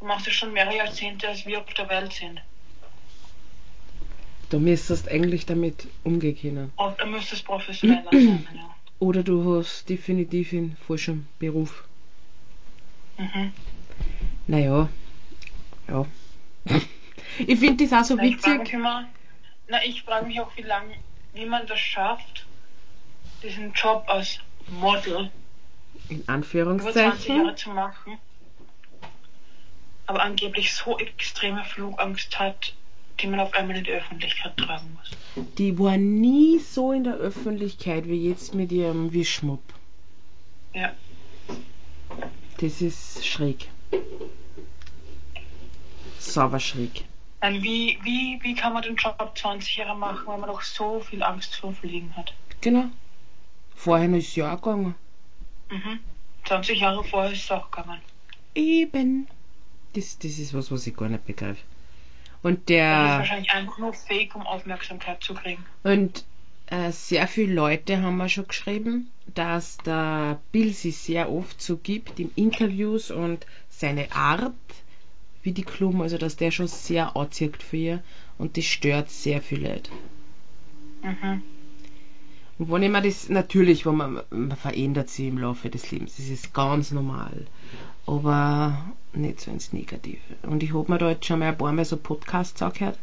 Du 0.00 0.06
machst 0.06 0.28
es 0.28 0.34
schon 0.34 0.52
mehrere 0.52 0.76
Jahrzehnte, 0.76 1.28
als 1.28 1.44
wir 1.46 1.58
auf 1.58 1.74
der 1.74 1.88
Welt 1.88 2.12
sind. 2.12 2.40
du 4.50 4.58
müsstest 4.58 5.08
eigentlich 5.10 5.44
damit 5.44 5.88
umgehen 6.04 6.38
können. 6.40 6.72
Du 6.98 7.06
müsstest 7.06 7.44
professioneller 7.44 8.10
sein, 8.12 8.48
ja. 8.54 8.74
Oder 9.00 9.22
du 9.22 9.58
hast 9.58 9.88
definitiv 9.88 10.52
einen 10.52 10.76
falschen 10.86 11.28
Beruf. 11.38 11.84
Mhm. 13.18 13.52
Naja, 14.46 14.88
ja. 15.88 16.06
Ich 17.46 17.58
finde 17.60 17.84
das 17.84 17.92
auch 17.92 18.04
so 18.04 18.16
Na, 18.16 18.24
ich 18.24 18.36
frage 18.38 18.58
mich 18.58 18.68
witzig. 18.68 18.74
immer, 18.74 19.08
na, 19.68 19.84
ich 19.84 20.02
frage 20.02 20.26
mich 20.26 20.40
auch, 20.40 20.50
wie 20.56 20.62
lange, 20.62 20.92
wie 21.38 21.46
man 21.46 21.66
das 21.68 21.78
schafft, 21.78 22.46
diesen 23.42 23.72
Job 23.72 24.04
als 24.08 24.40
Model 24.68 25.30
In 26.08 26.18
über 26.18 26.24
20 26.24 26.24
Jahre 26.24 26.32
Anführungszeichen. 26.34 27.56
zu 27.56 27.70
machen, 27.70 28.18
aber 30.06 30.22
angeblich 30.22 30.74
so 30.74 30.98
extreme 30.98 31.64
Flugangst 31.64 32.38
hat, 32.38 32.74
die 33.20 33.28
man 33.28 33.38
auf 33.38 33.52
einmal 33.54 33.76
in 33.76 33.84
die 33.84 33.92
Öffentlichkeit 33.92 34.56
tragen 34.56 34.98
muss. 34.98 35.46
Die 35.58 35.78
war 35.78 35.96
nie 35.96 36.58
so 36.58 36.92
in 36.92 37.04
der 37.04 37.14
Öffentlichkeit 37.14 38.08
wie 38.08 38.28
jetzt 38.28 38.54
mit 38.54 38.72
ihrem 38.72 39.12
Wischmupp. 39.12 39.62
Ja. 40.74 40.92
Das 42.58 42.82
ist 42.82 43.24
schräg. 43.24 43.68
Sauber 46.18 46.58
schräg. 46.58 47.04
Dann 47.40 47.62
wie, 47.62 47.98
wie, 48.02 48.38
wie 48.42 48.54
kann 48.54 48.72
man 48.72 48.82
den 48.82 48.96
Job 48.96 49.16
20 49.34 49.76
Jahre 49.76 49.96
machen, 49.96 50.26
wenn 50.26 50.40
man 50.40 50.48
doch 50.48 50.62
so 50.62 51.00
viel 51.00 51.22
Angst 51.22 51.54
vor 51.56 51.72
Fliegen 51.72 52.14
hat? 52.16 52.32
Genau. 52.60 52.86
Vorher 53.76 54.08
ist 54.14 54.28
es 54.28 54.36
ja 54.36 54.52
auch 54.54 54.60
gegangen. 54.60 54.94
Mhm. 55.70 56.00
20 56.46 56.80
Jahre 56.80 57.04
vorher 57.04 57.32
ist 57.32 57.44
es 57.44 57.50
auch 57.50 57.70
gegangen. 57.70 58.00
Eben. 58.54 59.28
Das, 59.94 60.18
das 60.18 60.38
ist 60.38 60.52
was, 60.52 60.70
was 60.72 60.86
ich 60.86 60.96
gar 60.96 61.08
nicht 61.08 61.26
begreife. 61.26 61.62
Und 62.42 62.54
Das 62.56 62.60
ist 62.60 62.66
der. 62.68 62.90
wahrscheinlich 63.18 63.50
einfach 63.50 63.78
nur 63.78 63.92
fake, 63.94 64.34
um 64.34 64.46
Aufmerksamkeit 64.46 65.22
zu 65.22 65.34
kriegen. 65.34 65.64
Und 65.84 66.24
äh, 66.66 66.90
sehr 66.92 67.26
viele 67.28 67.54
Leute 67.54 68.02
haben 68.02 68.16
mir 68.16 68.28
schon 68.28 68.46
geschrieben, 68.48 69.10
dass 69.34 69.76
der 69.78 70.40
Bill 70.52 70.72
sich 70.72 70.96
sehr 70.98 71.30
oft 71.30 71.60
so 71.62 71.76
gibt 71.76 72.18
in 72.20 72.30
Interviews 72.34 73.10
und 73.10 73.46
seine 73.68 74.10
Art, 74.12 74.52
wie 75.42 75.52
die 75.52 75.62
Klum, 75.62 76.00
also 76.00 76.18
dass 76.18 76.36
der 76.36 76.50
schon 76.50 76.66
sehr 76.66 77.16
anzieht 77.16 77.62
für 77.62 77.76
ihr 77.76 78.02
und 78.38 78.56
das 78.56 78.64
stört 78.64 79.10
sehr 79.10 79.40
viele 79.40 79.68
Leute. 79.68 79.90
Mhm. 81.02 81.42
Und 82.58 82.72
wenn 82.72 82.82
ich 82.82 82.90
mir 82.90 83.02
das, 83.02 83.28
natürlich, 83.28 83.86
wenn 83.86 83.94
man, 83.94 84.20
man 84.30 84.56
verändert 84.56 85.08
sich 85.10 85.28
im 85.28 85.38
Laufe 85.38 85.70
des 85.70 85.90
Lebens, 85.92 86.16
das 86.16 86.28
ist 86.28 86.52
ganz 86.52 86.90
normal, 86.90 87.46
aber 88.06 88.84
nicht 89.12 89.40
so 89.40 89.50
ins 89.50 89.72
Negative. 89.72 90.18
Und 90.42 90.62
ich 90.62 90.74
habe 90.74 90.90
mir 90.90 90.98
da 90.98 91.10
jetzt 91.10 91.26
schon 91.26 91.38
mal 91.38 91.48
ein 91.48 91.58
paar 91.58 91.72
Mal 91.72 91.84
so 91.84 91.96
Podcasts 91.96 92.60
angehört 92.60 92.98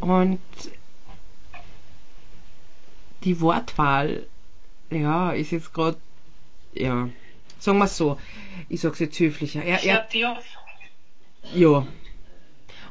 und 0.00 0.38
die 3.24 3.40
Wortwahl, 3.40 4.26
ja, 4.90 5.32
ist 5.32 5.50
jetzt 5.50 5.72
gerade, 5.72 5.96
ja, 6.74 7.08
sagen 7.58 7.78
wir 7.78 7.88
so, 7.88 8.18
ich 8.68 8.80
sag's 8.80 8.98
jetzt 8.98 9.18
höflicher, 9.18 9.62
er, 9.62 9.82
er. 9.82 10.06
Ja. 11.54 11.86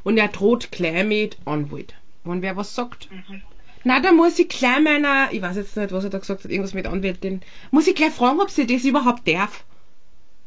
Und 0.03 0.17
er 0.17 0.27
droht 0.27 0.71
gleich 0.71 1.05
mit 1.05 1.37
Anwalt. 1.45 1.93
Wenn 2.23 2.41
wer 2.41 2.55
was 2.57 2.75
sagt, 2.75 3.09
Mhm. 3.11 3.41
na, 3.83 3.99
da 3.99 4.11
muss 4.11 4.37
ich 4.39 4.49
gleich 4.49 4.79
meiner, 4.81 5.31
ich 5.31 5.41
weiß 5.41 5.55
jetzt 5.57 5.75
nicht, 5.77 5.91
was 5.91 6.03
er 6.03 6.09
da 6.09 6.19
gesagt 6.19 6.43
hat, 6.43 6.51
irgendwas 6.51 6.73
mit 6.73 6.87
Anwältin, 6.87 7.41
muss 7.71 7.87
ich 7.87 7.95
gleich 7.95 8.11
fragen, 8.13 8.39
ob 8.41 8.49
sie 8.49 8.67
das 8.67 8.83
überhaupt 8.85 9.27
darf. 9.27 9.63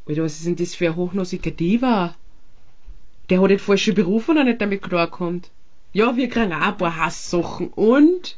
Alter, 0.09 0.23
was 0.23 0.37
ist 0.37 0.47
denn 0.47 0.57
das 0.57 0.75
für 0.75 0.89
ein 0.89 0.97
hochnosiger 0.97 1.51
Diva? 1.51 2.15
Der 3.29 3.41
hat 3.41 3.51
den 3.51 3.59
falschen 3.59 3.95
Beruf 3.95 4.29
und 4.29 4.37
er 4.37 4.45
nicht 4.45 4.61
damit 4.61 4.83
klarkommt. 4.83 5.51
Ja, 5.93 6.17
wir 6.17 6.29
kriegen 6.29 6.53
auch 6.53 6.61
ein 6.61 6.77
paar 6.77 6.97
Hasssachen 6.97 7.69
und 7.69 8.37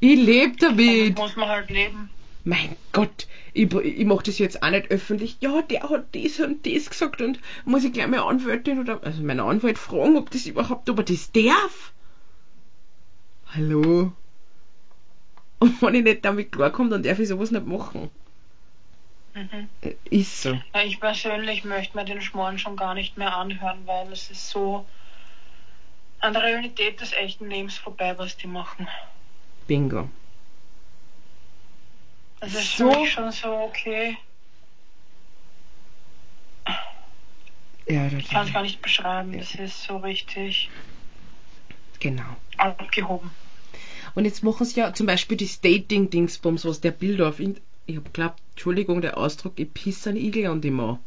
ich 0.00 0.16
lebe 0.20 0.56
damit. 0.58 1.16
Damit 1.16 1.18
muss 1.18 1.36
man 1.36 1.48
halt 1.48 1.70
leben. 1.70 2.10
Mein 2.44 2.76
Gott, 2.92 3.26
ich, 3.54 3.72
ich 3.72 4.04
mach 4.04 4.22
das 4.22 4.38
jetzt 4.38 4.62
auch 4.62 4.70
nicht 4.70 4.90
öffentlich. 4.90 5.38
Ja, 5.40 5.62
der 5.62 5.88
hat 5.88 6.14
das 6.14 6.38
und 6.40 6.66
das 6.66 6.90
gesagt 6.90 7.22
und 7.22 7.40
muss 7.64 7.84
ich 7.84 7.92
gleich 7.92 8.06
meine 8.06 8.24
Anwältin 8.24 8.80
oder 8.80 9.02
also 9.02 9.22
meine 9.22 9.44
Anwalt 9.44 9.78
fragen, 9.78 10.16
ob 10.18 10.30
das 10.30 10.44
überhaupt, 10.44 10.88
ob 10.90 10.98
er 10.98 11.04
das 11.04 11.32
darf. 11.32 11.92
Hallo? 13.54 14.12
Und 15.58 15.80
wenn 15.80 15.94
ich 15.94 16.04
nicht 16.04 16.24
damit 16.24 16.52
klarkomme, 16.52 16.90
dann 16.90 17.02
darf 17.02 17.18
ich 17.18 17.28
sowas 17.28 17.50
nicht 17.50 17.66
machen. 17.66 18.10
Mhm. 19.34 19.68
Äh, 19.80 19.94
Ist 20.10 20.42
so. 20.42 20.58
Ich 20.84 21.00
persönlich 21.00 21.64
möchte 21.64 21.96
mir 21.96 22.04
den 22.04 22.20
Schmoren 22.20 22.58
schon 22.58 22.76
gar 22.76 22.94
nicht 22.94 23.16
mehr 23.16 23.34
anhören, 23.34 23.86
weil 23.86 24.12
es 24.12 24.30
ist 24.30 24.50
so 24.50 24.84
an 26.20 26.34
der 26.34 26.42
Realität 26.42 27.00
des 27.00 27.12
echten 27.14 27.48
Lebens 27.48 27.78
vorbei, 27.78 28.18
was 28.18 28.36
die 28.36 28.46
machen. 28.46 28.86
Bingo. 29.66 30.08
Es 32.46 32.54
ist 32.54 32.76
So? 32.76 32.90
für 32.90 33.00
mich 33.00 33.12
schon 33.12 33.32
so, 33.32 33.52
okay, 33.52 34.16
Ja, 37.86 38.08
das 38.08 38.20
ich 38.20 38.30
kann 38.30 38.46
es 38.46 38.52
gar 38.52 38.62
nicht 38.62 38.80
beschreiben. 38.80 39.36
Das 39.38 39.54
ist 39.54 39.82
so 39.82 39.98
richtig 39.98 40.70
genau. 42.00 42.24
abgehoben. 42.56 43.30
Und 44.14 44.24
jetzt 44.24 44.42
machen 44.42 44.64
sie 44.64 44.80
ja 44.80 44.94
zum 44.94 45.06
Beispiel 45.06 45.36
die 45.36 45.50
Dating-Dingsbums, 45.60 46.64
was 46.64 46.80
der 46.80 46.92
Bilder 46.92 47.28
auf 47.28 47.40
In 47.40 47.58
Ich 47.86 47.96
hab 47.96 48.12
glaubt, 48.14 48.40
Entschuldigung, 48.52 49.00
der 49.00 49.18
Ausdruck, 49.18 49.54
ich 49.56 49.72
pisse 49.72 50.10
einen 50.10 50.18
Igel 50.18 50.46
an 50.46 50.60
die 50.60 50.70
Mann. 50.70 50.98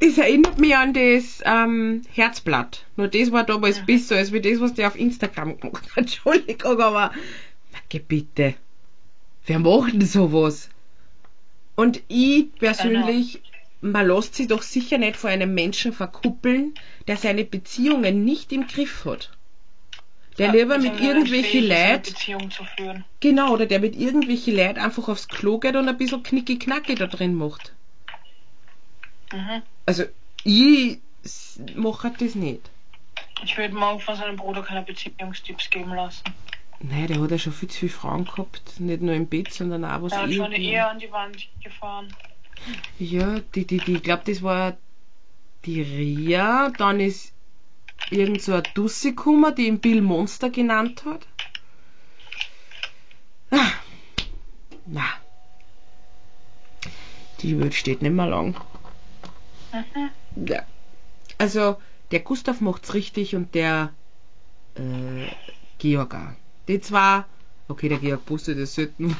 Es 0.00 0.18
erinnert 0.18 0.58
mich 0.58 0.76
an 0.76 0.92
das 0.92 1.40
ähm, 1.44 2.02
Herzblatt. 2.12 2.84
Nur 2.96 3.08
das 3.08 3.32
war 3.32 3.44
damals 3.44 3.80
Mhm. 3.80 3.86
besser 3.86 4.16
als 4.16 4.32
wie 4.32 4.40
das, 4.40 4.60
was 4.60 4.74
der 4.74 4.88
auf 4.88 4.96
Instagram 4.96 5.58
gemacht 5.58 5.84
hat. 5.90 5.96
Entschuldigung, 5.96 6.80
aber. 6.80 7.12
Bitte. 8.08 8.54
Wer 9.46 9.58
macht 9.60 9.92
denn 9.92 10.00
sowas? 10.02 10.68
Und 11.76 12.02
ich 12.08 12.52
persönlich, 12.58 13.40
man 13.80 14.06
lässt 14.06 14.34
sich 14.34 14.48
doch 14.48 14.62
sicher 14.62 14.98
nicht 14.98 15.16
vor 15.16 15.30
einem 15.30 15.54
Menschen 15.54 15.92
verkuppeln, 15.92 16.74
der 17.06 17.16
seine 17.16 17.44
Beziehungen 17.44 18.24
nicht 18.24 18.52
im 18.52 18.66
Griff 18.66 19.04
hat. 19.04 19.30
Der 20.38 20.50
lieber 20.50 20.78
mit 20.78 21.00
irgendwelchen 21.00 21.64
Leid, 21.68 22.12
genau, 23.20 23.52
oder 23.52 23.66
der 23.66 23.78
mit 23.78 23.94
irgendwelchen 23.94 24.56
Leid 24.56 24.78
einfach 24.78 25.08
aufs 25.08 25.28
Klo 25.28 25.58
geht 25.58 25.76
und 25.76 25.88
ein 25.88 25.96
bisschen 25.96 26.22
knicki-knacki 26.24 26.96
da 26.96 27.06
drin 27.06 27.34
macht. 27.36 27.72
Mhm. 29.32 29.62
Also, 29.86 30.04
ich 30.44 30.98
mache 31.74 32.12
das 32.18 32.34
nicht. 32.34 32.70
Ich 33.42 33.56
würde 33.58 33.74
morgen 33.74 34.00
von 34.00 34.16
seinem 34.16 34.36
Bruder 34.36 34.62
keine 34.62 34.82
Beziehungstipps 34.82 35.70
geben 35.70 35.94
lassen. 35.94 36.22
Nein, 36.80 37.06
der 37.06 37.20
hat 37.20 37.30
ja 37.30 37.38
schon 37.38 37.52
viel 37.52 37.68
zu 37.68 37.80
viele 37.80 37.92
Frauen 37.92 38.24
gehabt. 38.24 38.80
Nicht 38.80 39.02
nur 39.02 39.14
im 39.14 39.26
Bett, 39.26 39.52
sondern 39.52 39.84
auch 39.84 40.02
was 40.02 40.12
Er 40.12 40.22
hat 40.22 40.32
schon 40.32 40.44
eine 40.46 40.58
Ehe 40.58 40.86
an 40.86 40.98
die 40.98 41.10
Wand 41.10 41.48
gefahren. 41.62 42.14
Ja, 42.98 43.40
die, 43.54 43.66
die, 43.66 43.78
die, 43.78 43.94
ich 43.94 44.02
glaube, 44.02 44.22
das 44.26 44.42
war 44.42 44.76
die 45.64 45.82
Ria. 45.82 46.70
Dann 46.76 47.00
ist 47.00 47.32
irgend 48.10 48.42
so 48.42 48.52
eine 48.52 48.62
Dussi 48.74 49.10
gekommen, 49.10 49.54
die 49.54 49.66
ihn 49.66 49.80
Bill 49.80 50.02
Monster 50.02 50.50
genannt 50.50 51.04
hat. 51.04 51.26
Ah, 53.50 53.72
na. 54.86 55.04
Die 57.40 57.58
Welt 57.60 57.74
steht 57.74 58.02
nicht 58.02 58.12
mehr 58.12 58.26
lang. 58.26 58.56
Ja. 60.46 60.62
Also, 61.38 61.76
der 62.10 62.20
Gustav 62.20 62.60
macht's 62.60 62.94
richtig 62.94 63.34
und 63.34 63.54
der 63.54 63.92
äh, 64.76 65.26
Georg 65.78 66.14
auch. 66.14 66.32
Die 66.68 66.80
zwei, 66.80 67.24
okay, 67.68 67.88
der 67.88 67.98
Georg 67.98 68.22
wusste 68.30 68.54
das 68.54 68.74
selten, 68.74 69.16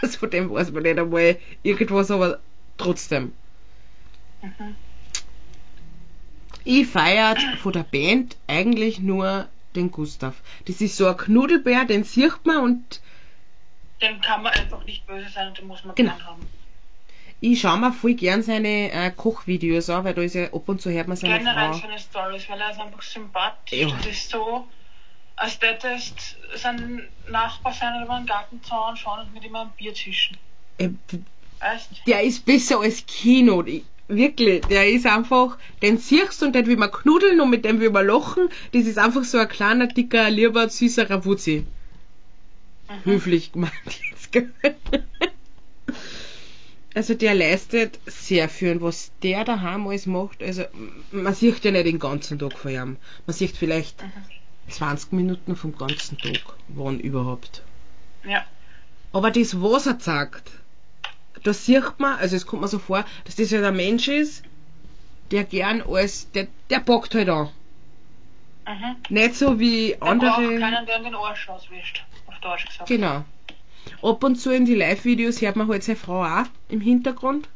was 0.00 0.16
von 0.16 0.30
dem 0.30 0.50
weiß 0.50 0.72
man 0.72 0.82
nicht 0.82 0.98
einmal 0.98 1.38
irgendwas, 1.62 2.10
aber 2.10 2.40
trotzdem. 2.78 3.32
Mhm. 4.42 4.76
Ich 6.64 6.86
feiert 6.86 7.40
von 7.60 7.72
der 7.72 7.82
Band 7.84 8.36
eigentlich 8.46 9.00
nur 9.00 9.48
den 9.74 9.90
Gustav. 9.90 10.42
Das 10.66 10.80
ist 10.80 10.96
so 10.96 11.06
ein 11.08 11.16
Knuddelbär, 11.16 11.84
den 11.84 12.04
sieht 12.04 12.44
man 12.44 12.58
und 12.58 13.00
Dem 14.00 14.20
kann 14.20 14.42
man 14.42 14.52
einfach 14.52 14.84
nicht 14.84 15.06
böse 15.06 15.28
sein 15.28 15.48
und 15.48 15.58
den 15.58 15.66
muss 15.66 15.84
man 15.84 15.94
Genau. 15.94 16.12
haben. 16.20 16.46
Ich 17.42 17.60
schaue 17.60 17.76
mir 17.76 17.92
voll 17.92 18.14
gern 18.14 18.44
seine 18.44 18.92
äh, 18.92 19.10
Kochvideos 19.10 19.90
an, 19.90 20.04
weil 20.04 20.14
da 20.14 20.22
ist 20.22 20.34
ja 20.34 20.44
ab 20.52 20.62
und 20.68 20.80
zu 20.80 20.90
hört 20.92 21.08
man 21.08 21.16
seine 21.16 21.38
Generell 21.38 21.72
Frau. 21.72 21.80
seine 21.80 21.98
Stories, 21.98 22.48
weil 22.48 22.60
er 22.60 22.70
ist 22.70 22.80
einfach 22.80 23.02
sympathisch. 23.02 23.80
Ja. 23.80 23.88
Das 23.88 24.06
ist 24.06 24.30
so, 24.30 24.68
als 25.34 25.58
hättest 25.60 26.36
sein 26.54 27.02
Nachbar 27.28 27.72
sein 27.72 28.04
über 28.04 28.16
den 28.16 28.26
Gartenzaun 28.26 28.96
schauen 28.96 29.26
und 29.26 29.34
mit 29.34 29.44
ihm 29.44 29.56
ein 29.56 29.70
Bier 29.76 29.92
zischen. 29.92 30.36
Äh, 30.78 30.90
Weißt 31.58 32.02
der 32.06 32.22
ist 32.22 32.44
besser 32.44 32.78
als 32.80 33.04
Kino. 33.06 33.64
Wirklich, 34.06 34.64
der 34.66 34.88
ist 34.88 35.06
einfach, 35.06 35.58
den 35.80 35.98
siehst 35.98 36.42
du 36.42 36.46
und 36.46 36.54
den 36.54 36.66
will 36.66 36.76
man 36.76 36.92
knuddeln 36.92 37.40
und 37.40 37.50
mit 37.50 37.64
dem 37.64 37.80
will 37.80 37.90
man 37.90 38.06
lachen. 38.06 38.50
Das 38.72 38.86
ist 38.86 38.98
einfach 38.98 39.24
so 39.24 39.38
ein 39.38 39.48
kleiner, 39.48 39.88
dicker, 39.88 40.30
lieber, 40.30 40.68
süßer 40.68 41.10
Ravuzzi. 41.10 41.66
Mhm. 42.88 43.10
Höflich 43.10 43.50
gemeint 43.50 43.72
jetzt, 44.10 44.30
gell? 44.30 44.52
Also 46.94 47.14
der 47.14 47.34
leistet 47.34 47.98
sehr 48.06 48.48
viel 48.48 48.72
und 48.72 48.82
was 48.82 49.12
der 49.22 49.44
daheim 49.44 49.86
alles 49.86 50.06
macht, 50.06 50.42
also 50.42 50.64
man 51.10 51.34
sieht 51.34 51.64
ja 51.64 51.70
nicht 51.70 51.86
den 51.86 51.98
ganzen 51.98 52.38
Tag 52.38 52.58
von 52.58 52.70
ihm. 52.70 52.96
Man 53.26 53.34
sieht 53.34 53.56
vielleicht 53.56 54.04
20 54.68 55.12
Minuten 55.12 55.56
vom 55.56 55.76
ganzen 55.76 56.18
Tag, 56.18 56.40
wann 56.68 57.00
überhaupt. 57.00 57.62
Ja. 58.24 58.44
Aber 59.12 59.30
das, 59.30 59.60
was 59.60 59.86
er 59.86 59.98
sagt, 60.00 60.50
da 61.44 61.52
sieht 61.54 61.98
man, 61.98 62.18
also 62.18 62.36
es 62.36 62.46
kommt 62.46 62.62
mir 62.62 62.68
so 62.68 62.78
vor, 62.78 63.04
dass 63.24 63.36
das 63.36 63.52
halt 63.52 63.64
ein 63.64 63.76
Mensch 63.76 64.08
ist, 64.08 64.42
der 65.30 65.44
gern 65.44 65.82
alles, 65.82 66.30
der, 66.32 66.46
der 66.68 66.80
packt 66.80 67.14
halt 67.14 67.28
an. 67.30 67.48
Mhm. 68.66 68.96
Nicht 69.08 69.34
so 69.34 69.58
wie 69.58 69.88
Der 69.90 69.96
braucht 69.96 70.22
andere. 70.22 70.58
keinen, 70.60 70.86
der 70.86 70.98
den 71.00 71.14
Arsch 71.14 71.48
auswischt. 71.48 72.04
Auf 72.26 72.38
Deutsch 72.40 72.66
gesagt. 72.66 72.88
Genau. 72.88 73.24
Ab 74.02 74.24
und 74.24 74.36
zu 74.36 74.50
in 74.50 74.64
die 74.64 74.74
Live-Videos 74.74 75.40
hört 75.40 75.56
man 75.56 75.68
halt 75.68 75.84
seine 75.84 75.96
Frau 75.96 76.24
auch 76.24 76.46
im 76.68 76.80
Hintergrund. 76.80 77.48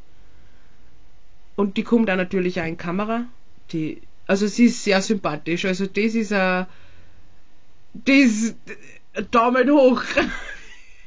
Und 1.56 1.76
die 1.76 1.82
kommt 1.82 2.10
auch 2.10 2.16
natürlich 2.16 2.60
auch 2.60 2.66
in 2.66 2.76
Kamera. 2.76 3.24
Die, 3.72 4.02
also 4.26 4.46
sie 4.46 4.66
ist 4.66 4.84
sehr 4.84 5.00
sympathisch. 5.02 5.64
Also 5.64 5.86
das 5.86 6.14
ist 6.14 6.32
ein, 6.32 6.66
das 7.94 8.54
Daumen 9.30 9.70
hoch. 9.70 10.02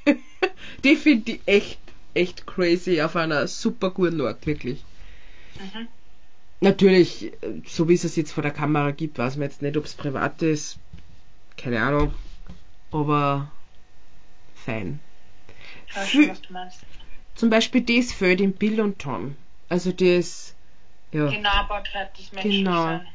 die 0.84 0.96
finde 0.96 1.34
ich 1.34 1.42
echt, 1.46 1.80
echt 2.14 2.48
crazy 2.48 3.02
auf 3.02 3.16
einer 3.16 3.48
super 3.48 3.92
guten 3.92 4.22
Art, 4.22 4.46
wirklich. 4.46 4.84
Mhm. 5.60 5.88
Natürlich, 6.62 7.32
so 7.66 7.88
wie 7.88 7.94
es 7.94 8.04
es 8.04 8.18
jetzt 8.18 8.34
vor 8.34 8.44
der 8.44 8.52
Kamera 8.52 8.92
gibt, 8.92 9.18
weiß 9.18 9.38
man 9.38 9.48
jetzt 9.48 9.62
nicht, 9.62 9.78
ob 9.78 9.86
es 9.86 9.94
privat 9.94 10.42
ist. 10.42 10.78
Keine 11.56 11.82
Ahnung. 11.82 12.14
Aber 12.92 13.52
fein. 14.56 15.00
Fü- 15.94 16.08
schon, 16.08 16.30
was 16.30 16.42
du 16.42 16.54
meinst. 16.54 16.80
Zum 17.36 17.50
Beispiel 17.50 17.82
das 17.82 18.12
fällt 18.14 18.42
in 18.42 18.54
Bill 18.54 18.82
und 18.82 19.00
Tom. 19.00 19.36
Also 19.70 19.92
das, 19.92 20.56
ja, 21.12 21.28
Die 21.28 21.38
Nahbarkeit 21.40 22.18
des 22.18 22.32
Menschen. 22.32 22.52
Genau. 22.66 22.84
Sein. 22.84 23.08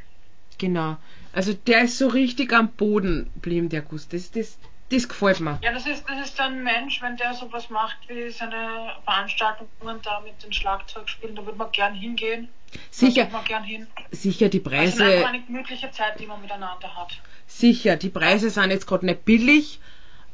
genau. 0.59 0.97
Also 1.33 1.53
der 1.53 1.83
ist 1.83 1.99
so 1.99 2.09
richtig 2.09 2.53
am 2.53 2.69
Boden 2.69 3.31
blieben, 3.37 3.69
der 3.69 3.83
Gus. 3.83 4.09
Das, 4.09 4.31
das, 4.31 4.57
das 4.91 5.09
gefällt 5.09 5.41
mir. 5.41 5.59
Ja, 5.63 5.73
das 5.73 5.87
ist, 5.87 6.05
das 6.09 6.27
ist 6.29 6.41
ein 6.41 6.63
Mensch, 6.63 7.03
wenn 7.03 7.17
der 7.17 7.35
sowas 7.35 7.69
macht 7.71 7.97
wie 8.09 8.31
seine 8.31 8.93
Veranstaltungen 9.05 10.01
da 10.03 10.21
mit 10.21 10.43
den 10.43 10.53
Schlagzeugspielen, 10.53 11.35
da 11.37 11.45
würde 11.45 11.59
man 11.59 11.73
gern 11.73 11.95
hingehen. 11.95 12.49
Sicher, 12.91 13.29
gern 13.47 13.63
hin. 13.65 13.87
sicher, 14.11 14.49
die 14.49 14.61
Das 14.61 14.73
ist 14.73 15.01
einfach 15.01 15.05
Preise, 15.05 15.27
eine 15.27 15.43
gemütliche 15.43 15.91
Zeit, 15.93 16.19
die 16.19 16.27
man 16.27 16.41
miteinander 16.41 16.97
hat. 16.97 17.21
sicher, 17.47 17.97
die 17.97 18.09
Preise 18.11 18.51
sind 18.51 18.71
jetzt 18.71 18.87
gerade 18.87 19.07
nicht 19.07 19.25
billig, 19.25 19.81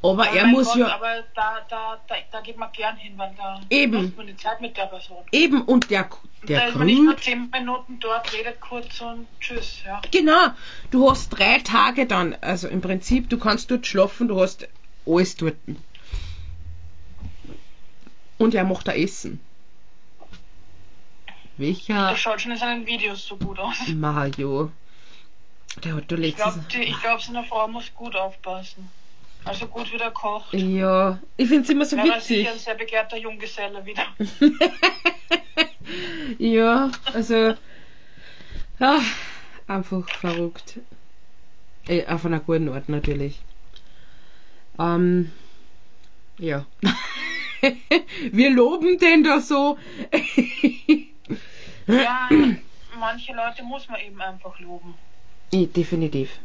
aber 0.03 0.27
Aber 0.29 0.31
er 0.31 0.47
muss 0.47 0.67
Gott, 0.69 0.77
ja, 0.79 0.95
Aber 0.95 1.23
da, 1.35 1.59
da, 1.69 2.01
da, 2.09 2.15
da 2.33 2.41
geht 2.41 2.57
man 2.57 2.73
gern 2.73 2.97
hin, 2.97 3.13
weil 3.19 3.35
da 3.37 3.61
Eben. 3.69 4.15
man 4.17 4.27
die 4.27 4.37
Zeit 4.37 4.61
mit 4.61 4.77
der 4.77 4.87
Person. 4.87 5.19
eben, 5.33 5.63
und 5.63 5.91
der, 5.91 6.09
Und 6.41 6.49
der 6.49 6.61
da 6.61 6.67
ist 6.69 6.77
man 6.77 6.87
nicht 6.87 7.03
nur 7.03 7.13
Grün, 7.15 7.23
zehn 7.23 7.51
Minuten 7.51 8.01
dort, 8.01 8.33
redet 8.33 8.61
kurz 8.61 9.01
und 9.03 9.27
tschüss. 9.41 9.83
Ja. 9.85 10.01
genau, 10.11 10.49
du 10.91 11.11
hast 11.11 11.29
drei 11.31 11.59
Tage 11.59 12.07
dann, 12.07 12.35
also 12.41 12.69
im 12.69 12.81
Prinzip, 12.81 13.29
du 13.29 13.39
kannst 13.39 13.71
dort 13.71 13.87
schlafen, 13.87 14.29
du 14.29 14.41
hast 14.41 14.67
alles 15.07 15.37
dort. 15.37 15.57
Und 18.39 18.55
er 18.55 18.65
macht 18.65 18.89
da 18.89 18.93
Essen. 18.93 19.41
Welcher 21.59 22.11
Das 22.13 22.19
schaut 22.19 22.41
schon 22.41 22.53
in 22.53 22.59
seinen 22.59 22.87
Videos 22.87 23.27
so 23.27 23.37
gut 23.37 23.59
aus. 23.59 23.77
Mario? 23.89 24.73
Der 25.85 25.95
hat 25.97 26.11
da 26.11 26.17
Ich 26.17 26.37
letztens. 26.39 26.69
glaube, 26.69 26.85
ich 26.87 27.01
glaub, 27.03 27.21
seine 27.21 27.45
Frau 27.45 27.69
muss 27.69 27.95
gut 27.95 28.17
aufpassen. 28.17 28.91
Also 29.45 29.67
gut 29.67 29.93
wie 29.93 29.99
der 29.99 30.11
kocht. 30.11 30.53
Ja, 30.53 31.19
ich 31.37 31.49
finde 31.49 31.65
es 31.65 31.71
immer 31.71 31.85
so 31.85 31.97
Wäre 31.97 32.09
er 32.09 32.17
witzig. 32.17 32.39
sicher 32.39 32.53
ein 32.53 32.59
sehr 32.59 32.75
begehrter 32.75 33.17
Junggeselle 33.17 33.85
wieder. 33.87 34.05
ja, 36.39 36.91
also. 37.13 37.55
Ah, 38.79 39.01
einfach 39.67 40.09
verrückt. 40.09 40.79
Äh, 41.89 42.07
auf 42.07 42.25
einer 42.27 42.41
guten 42.41 42.69
Art 42.69 42.89
natürlich. 42.89 43.41
Ähm, 44.79 45.33
ja. 46.39 46.67
Wir 48.33 48.51
loben 48.51 48.99
den 48.99 49.25
da 49.25 49.41
so. 49.41 49.79
Ja, 51.87 52.29
manche 53.01 53.33
Leute 53.33 53.65
muss 53.65 53.89
man 53.89 54.01
eben 54.01 54.21
einfach 54.21 54.61
loben. 54.61 54.95
Ja, 55.53 55.67
definitiv. 55.67 56.39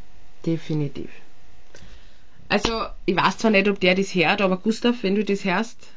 Definitiv. 0.44 1.12
Also, 2.50 2.86
ich 3.06 3.16
weiß 3.16 3.40
zwar 3.40 3.52
nicht, 3.52 3.68
ob 3.68 3.80
der 3.80 3.96
das 3.96 4.14
hört, 4.14 4.42
aber 4.42 4.58
Gustav, 4.58 5.02
wenn 5.02 5.16
du 5.16 5.24
das 5.24 5.44
hörst, 5.46 5.88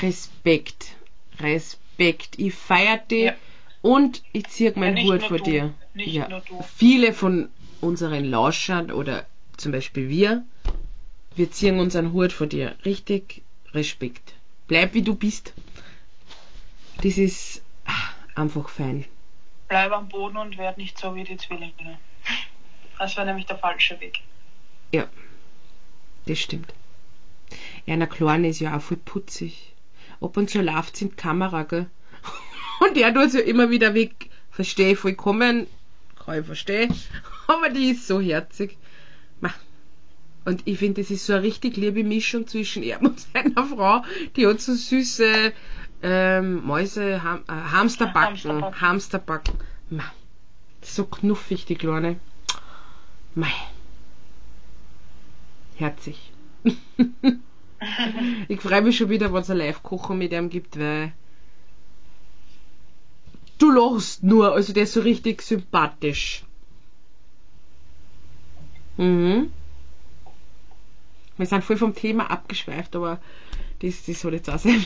Respekt. 0.00 0.94
Respekt. 1.40 2.38
Ich 2.38 2.54
feier 2.54 2.98
dich 2.98 3.24
Ja. 3.24 3.34
und 3.82 4.22
ich 4.32 4.46
ziehe 4.48 4.72
meinen 4.76 4.94
nicht 4.94 5.06
Hut 5.10 5.22
vor 5.24 5.38
du. 5.38 5.44
dir. 5.44 5.74
Nicht 5.94 6.14
ja. 6.14 6.42
Viele 6.76 7.12
von 7.12 7.48
unseren 7.80 8.24
Lauschern 8.24 8.90
oder 8.90 9.26
zum 9.56 9.72
Beispiel 9.72 10.08
wir, 10.08 10.44
wir 11.36 11.50
ziehen 11.50 11.78
unseren 11.78 12.12
Hut 12.12 12.32
vor 12.32 12.46
dir. 12.46 12.74
Richtig 12.84 13.42
Respekt. 13.72 14.34
Bleib 14.68 14.94
wie 14.94 15.02
du 15.02 15.14
bist. 15.14 15.52
Das 17.02 17.18
ist 17.18 17.62
ah, 17.86 17.92
einfach 18.34 18.68
fein. 18.68 19.04
Bleib 19.68 19.92
am 19.92 20.08
Boden 20.08 20.36
und 20.36 20.58
werd 20.58 20.78
nicht 20.78 20.98
so 20.98 21.14
wie 21.14 21.24
die 21.24 21.36
Zwillinge. 21.36 21.98
Das 22.98 23.16
wäre 23.16 23.26
nämlich 23.26 23.46
der 23.46 23.58
falsche 23.58 24.00
Weg. 24.00 24.20
Ja, 24.94 25.08
das 26.26 26.38
stimmt. 26.38 26.72
Einer 27.84 28.06
Kleine 28.06 28.48
ist 28.50 28.60
ja 28.60 28.76
auch 28.76 28.80
voll 28.80 28.96
putzig. 28.96 29.74
Ab 30.20 30.36
und 30.36 30.48
zu 30.48 30.62
läuft 30.62 31.02
in 31.02 31.08
die 31.08 31.16
Kamera, 31.16 31.64
gell? 31.64 31.86
Und 32.80 32.96
der 32.96 33.12
tut 33.12 33.32
sie 33.32 33.40
immer 33.40 33.70
wieder 33.70 33.94
weg. 33.94 34.30
Verstehe 34.52 34.92
ich 34.92 34.98
vollkommen. 35.00 35.66
Kann 36.24 36.38
ich 36.38 36.46
verstehen. 36.46 36.94
Aber 37.48 37.70
die 37.70 37.90
ist 37.90 38.06
so 38.06 38.20
herzig. 38.20 38.78
Und 40.44 40.62
ich 40.66 40.78
finde, 40.78 41.00
das 41.00 41.10
ist 41.10 41.26
so 41.26 41.32
eine 41.32 41.42
richtig 41.42 41.76
liebe 41.76 42.04
Mischung 42.04 42.46
zwischen 42.46 42.84
ihm 42.84 42.98
und 43.00 43.18
seiner 43.32 43.64
Frau. 43.64 44.04
Die 44.36 44.46
hat 44.46 44.60
so 44.60 44.74
süße 44.74 45.52
ähm, 46.02 46.64
Mäuse, 46.64 47.24
Ham, 47.24 47.42
äh, 47.48 47.52
Hamsterbacken. 47.52 48.36
Hamsterbacken. 48.36 48.80
Hamsterbacken. 48.80 49.54
So 50.82 51.04
knuffig, 51.06 51.64
die 51.64 51.74
Kleine. 51.74 52.20
Mei. 53.34 53.50
Herzig. 55.76 56.32
ich 58.48 58.60
freue 58.60 58.82
mich 58.82 58.96
schon 58.96 59.10
wieder, 59.10 59.32
wenn 59.32 59.42
es 59.42 59.50
ein 59.50 59.58
Live-Kochen 59.58 60.18
mit 60.18 60.32
ihm 60.32 60.50
gibt, 60.50 60.78
weil 60.78 61.12
du 63.58 63.70
lachst 63.70 64.22
nur, 64.22 64.52
also 64.52 64.72
der 64.72 64.84
ist 64.84 64.92
so 64.92 65.00
richtig 65.00 65.42
sympathisch. 65.42 66.44
Mhm. 68.96 69.50
Wir 71.36 71.46
sind 71.46 71.64
voll 71.64 71.76
vom 71.76 71.94
Thema 71.94 72.30
abgeschweift, 72.30 72.94
aber 72.94 73.18
das, 73.80 74.04
das 74.04 74.20
soll 74.20 74.34
jetzt 74.34 74.48
auch 74.48 74.58
sein. 74.58 74.84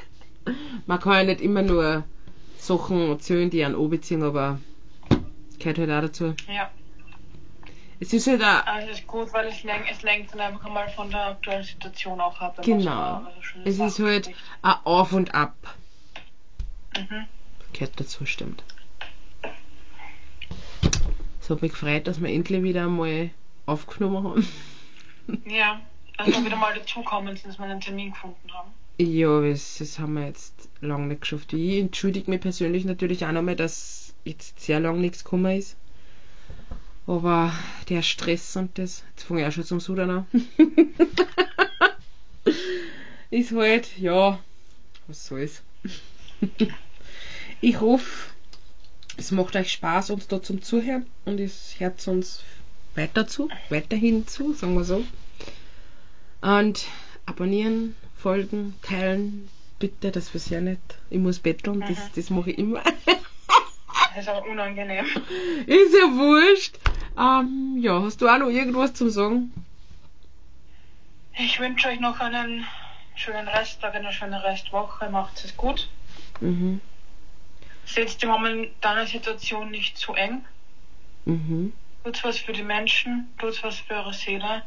Man 0.86 1.00
kann 1.00 1.14
ja 1.14 1.24
nicht 1.24 1.40
immer 1.40 1.62
nur 1.62 2.04
Sachen 2.58 3.08
erzählen, 3.08 3.48
die 3.48 3.64
an 3.64 3.74
anbeziehen, 3.74 4.22
aber 4.22 4.60
gehört 5.58 5.78
halt 5.78 5.90
auch 5.90 6.02
dazu. 6.02 6.34
Ja, 6.46 6.70
Es 7.98 8.12
ist 8.12 8.26
halt 8.26 8.42
auch, 8.42 8.66
also 8.66 8.90
es 8.90 8.98
ist 8.98 9.06
gut, 9.06 9.32
weil 9.32 9.46
es, 9.46 9.62
lenkt, 9.62 9.90
es 9.90 10.02
lenkt 10.02 10.32
dann 10.32 10.40
einfach 10.40 10.68
mal 10.68 10.88
von 10.90 11.10
der 11.10 11.28
aktuellen 11.28 11.64
Situation 11.64 12.20
auch 12.20 12.38
ab. 12.40 12.60
genau, 12.62 13.26
schöne 13.40 13.64
es 13.64 13.78
ist 13.78 13.98
halt 13.98 14.30
ein 14.62 14.74
Auf 14.84 15.12
und 15.12 15.34
Ab. 15.34 15.54
Mhm. 16.96 17.26
Gehört 17.72 17.98
dazu, 17.98 18.26
stimmt. 18.26 18.62
Es 21.40 21.48
hat 21.48 21.62
mich 21.62 21.72
gefreut, 21.72 22.06
dass 22.06 22.20
wir 22.20 22.28
endlich 22.28 22.62
wieder 22.62 22.84
einmal 22.84 23.30
aufgenommen 23.66 24.24
haben. 24.24 24.46
Ja, 25.44 25.80
also 26.18 26.44
wieder 26.44 26.54
mal 26.54 26.72
dazukommen, 26.72 27.36
dass 27.44 27.58
wir 27.58 27.64
einen 27.64 27.80
Termin 27.80 28.12
gefunden 28.12 28.52
haben. 28.52 28.70
Ja, 28.98 29.40
das, 29.40 29.78
das 29.78 29.98
haben 29.98 30.14
wir 30.14 30.26
jetzt 30.26 30.68
lange 30.80 31.08
nicht 31.08 31.22
geschafft. 31.22 31.52
Ich 31.52 31.80
entschuldige 31.80 32.30
mich 32.30 32.40
persönlich 32.40 32.84
natürlich 32.84 33.24
auch 33.24 33.32
nochmal, 33.32 33.56
dass 33.56 34.14
jetzt 34.24 34.60
sehr 34.60 34.78
lang 34.78 35.00
nichts 35.00 35.24
gekommen 35.24 35.58
ist. 35.58 35.76
Aber 37.06 37.52
der 37.88 38.02
Stress 38.02 38.56
und 38.56 38.78
das, 38.78 39.04
jetzt 39.10 39.24
fange 39.24 39.42
ich 39.42 39.46
auch 39.46 39.52
schon 39.52 39.64
zum 39.64 39.80
Sudern 39.80 40.10
an. 40.10 40.26
ist 43.30 43.52
halt, 43.52 43.96
ja, 43.98 44.40
was 45.06 45.26
soll's. 45.26 45.62
ich 47.60 47.80
hoffe, 47.80 48.30
es 49.16 49.30
macht 49.30 49.54
euch 49.56 49.72
Spaß, 49.72 50.10
uns 50.10 50.26
da 50.26 50.42
zum 50.42 50.62
Zuhören 50.62 51.06
und 51.24 51.38
es 51.38 51.76
hört 51.78 52.06
uns 52.08 52.42
weiter 52.96 53.26
zu, 53.26 53.48
weiterhin 53.68 54.26
zu, 54.26 54.52
sagen 54.52 54.74
wir 54.74 54.84
so. 54.84 55.04
Und 56.40 56.86
abonnieren, 57.24 57.94
folgen, 58.16 58.74
teilen, 58.82 59.48
bitte, 59.78 60.10
das 60.10 60.34
weiß 60.34 60.50
ja 60.50 60.60
nicht. 60.60 60.80
Ich 61.10 61.18
muss 61.18 61.38
betteln, 61.38 61.80
das, 61.80 62.12
das 62.14 62.30
mache 62.30 62.50
ich 62.50 62.58
immer. 62.58 62.82
Das 64.16 64.24
ist 64.24 64.32
auch 64.32 64.46
unangenehm. 64.46 65.04
Ist 65.66 65.92
ja 65.92 66.08
wurscht. 66.16 66.78
Ähm, 67.18 67.76
ja, 67.78 68.00
hast 68.00 68.22
du 68.22 68.26
auch 68.26 68.38
noch 68.38 68.48
irgendwas 68.48 68.94
zum 68.94 69.10
Sagen? 69.10 69.52
Ich 71.38 71.60
wünsche 71.60 71.88
euch 71.88 72.00
noch 72.00 72.18
einen 72.18 72.66
schönen 73.14 73.46
Resttag, 73.46 73.94
eine 73.94 74.10
schöne 74.14 74.42
Restwoche. 74.42 75.10
Macht 75.10 75.44
es 75.44 75.54
gut. 75.54 75.90
Mhm. 76.40 76.80
Seht 77.84 78.22
die 78.22 78.26
momentane 78.26 79.06
Situation 79.06 79.70
nicht 79.70 79.98
zu 79.98 80.14
eng. 80.14 80.46
Mhm. 81.26 81.74
Tut 82.02 82.24
was 82.24 82.38
für 82.38 82.54
die 82.54 82.62
Menschen, 82.62 83.28
tut 83.36 83.62
was 83.62 83.80
für 83.80 83.96
eure 83.96 84.14
Seele. 84.14 84.62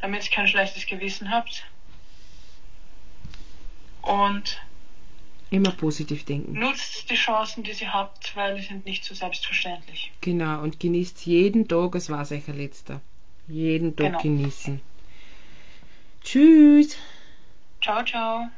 Damit 0.00 0.24
ihr 0.24 0.30
kein 0.30 0.48
schlechtes 0.48 0.86
Gewissen 0.86 1.30
habt. 1.30 1.66
Und 4.00 4.58
Immer 5.54 5.72
positiv 5.72 6.24
denken. 6.24 6.58
nutzt 6.58 7.10
die 7.10 7.14
Chancen, 7.14 7.62
die 7.62 7.72
ihr 7.72 7.92
habt, 7.92 8.34
weil 8.36 8.56
sie 8.56 8.66
sind 8.66 8.86
nicht 8.86 9.04
so 9.04 9.14
selbstverständlich. 9.14 10.12
Genau, 10.20 10.62
und 10.62 10.80
genießt 10.80 11.24
jeden 11.26 11.68
Tag, 11.68 11.94
es 11.94 12.10
war 12.10 12.20
euch 12.30 12.48
ein 12.48 12.56
letzter. 12.56 13.00
Jeden 13.46 13.94
Tag 13.94 14.06
Genau. 14.06 14.22
genießen. 14.22 14.80
Tschüss. 16.22 16.96
Ciao, 17.82 18.02
ciao. 18.04 18.48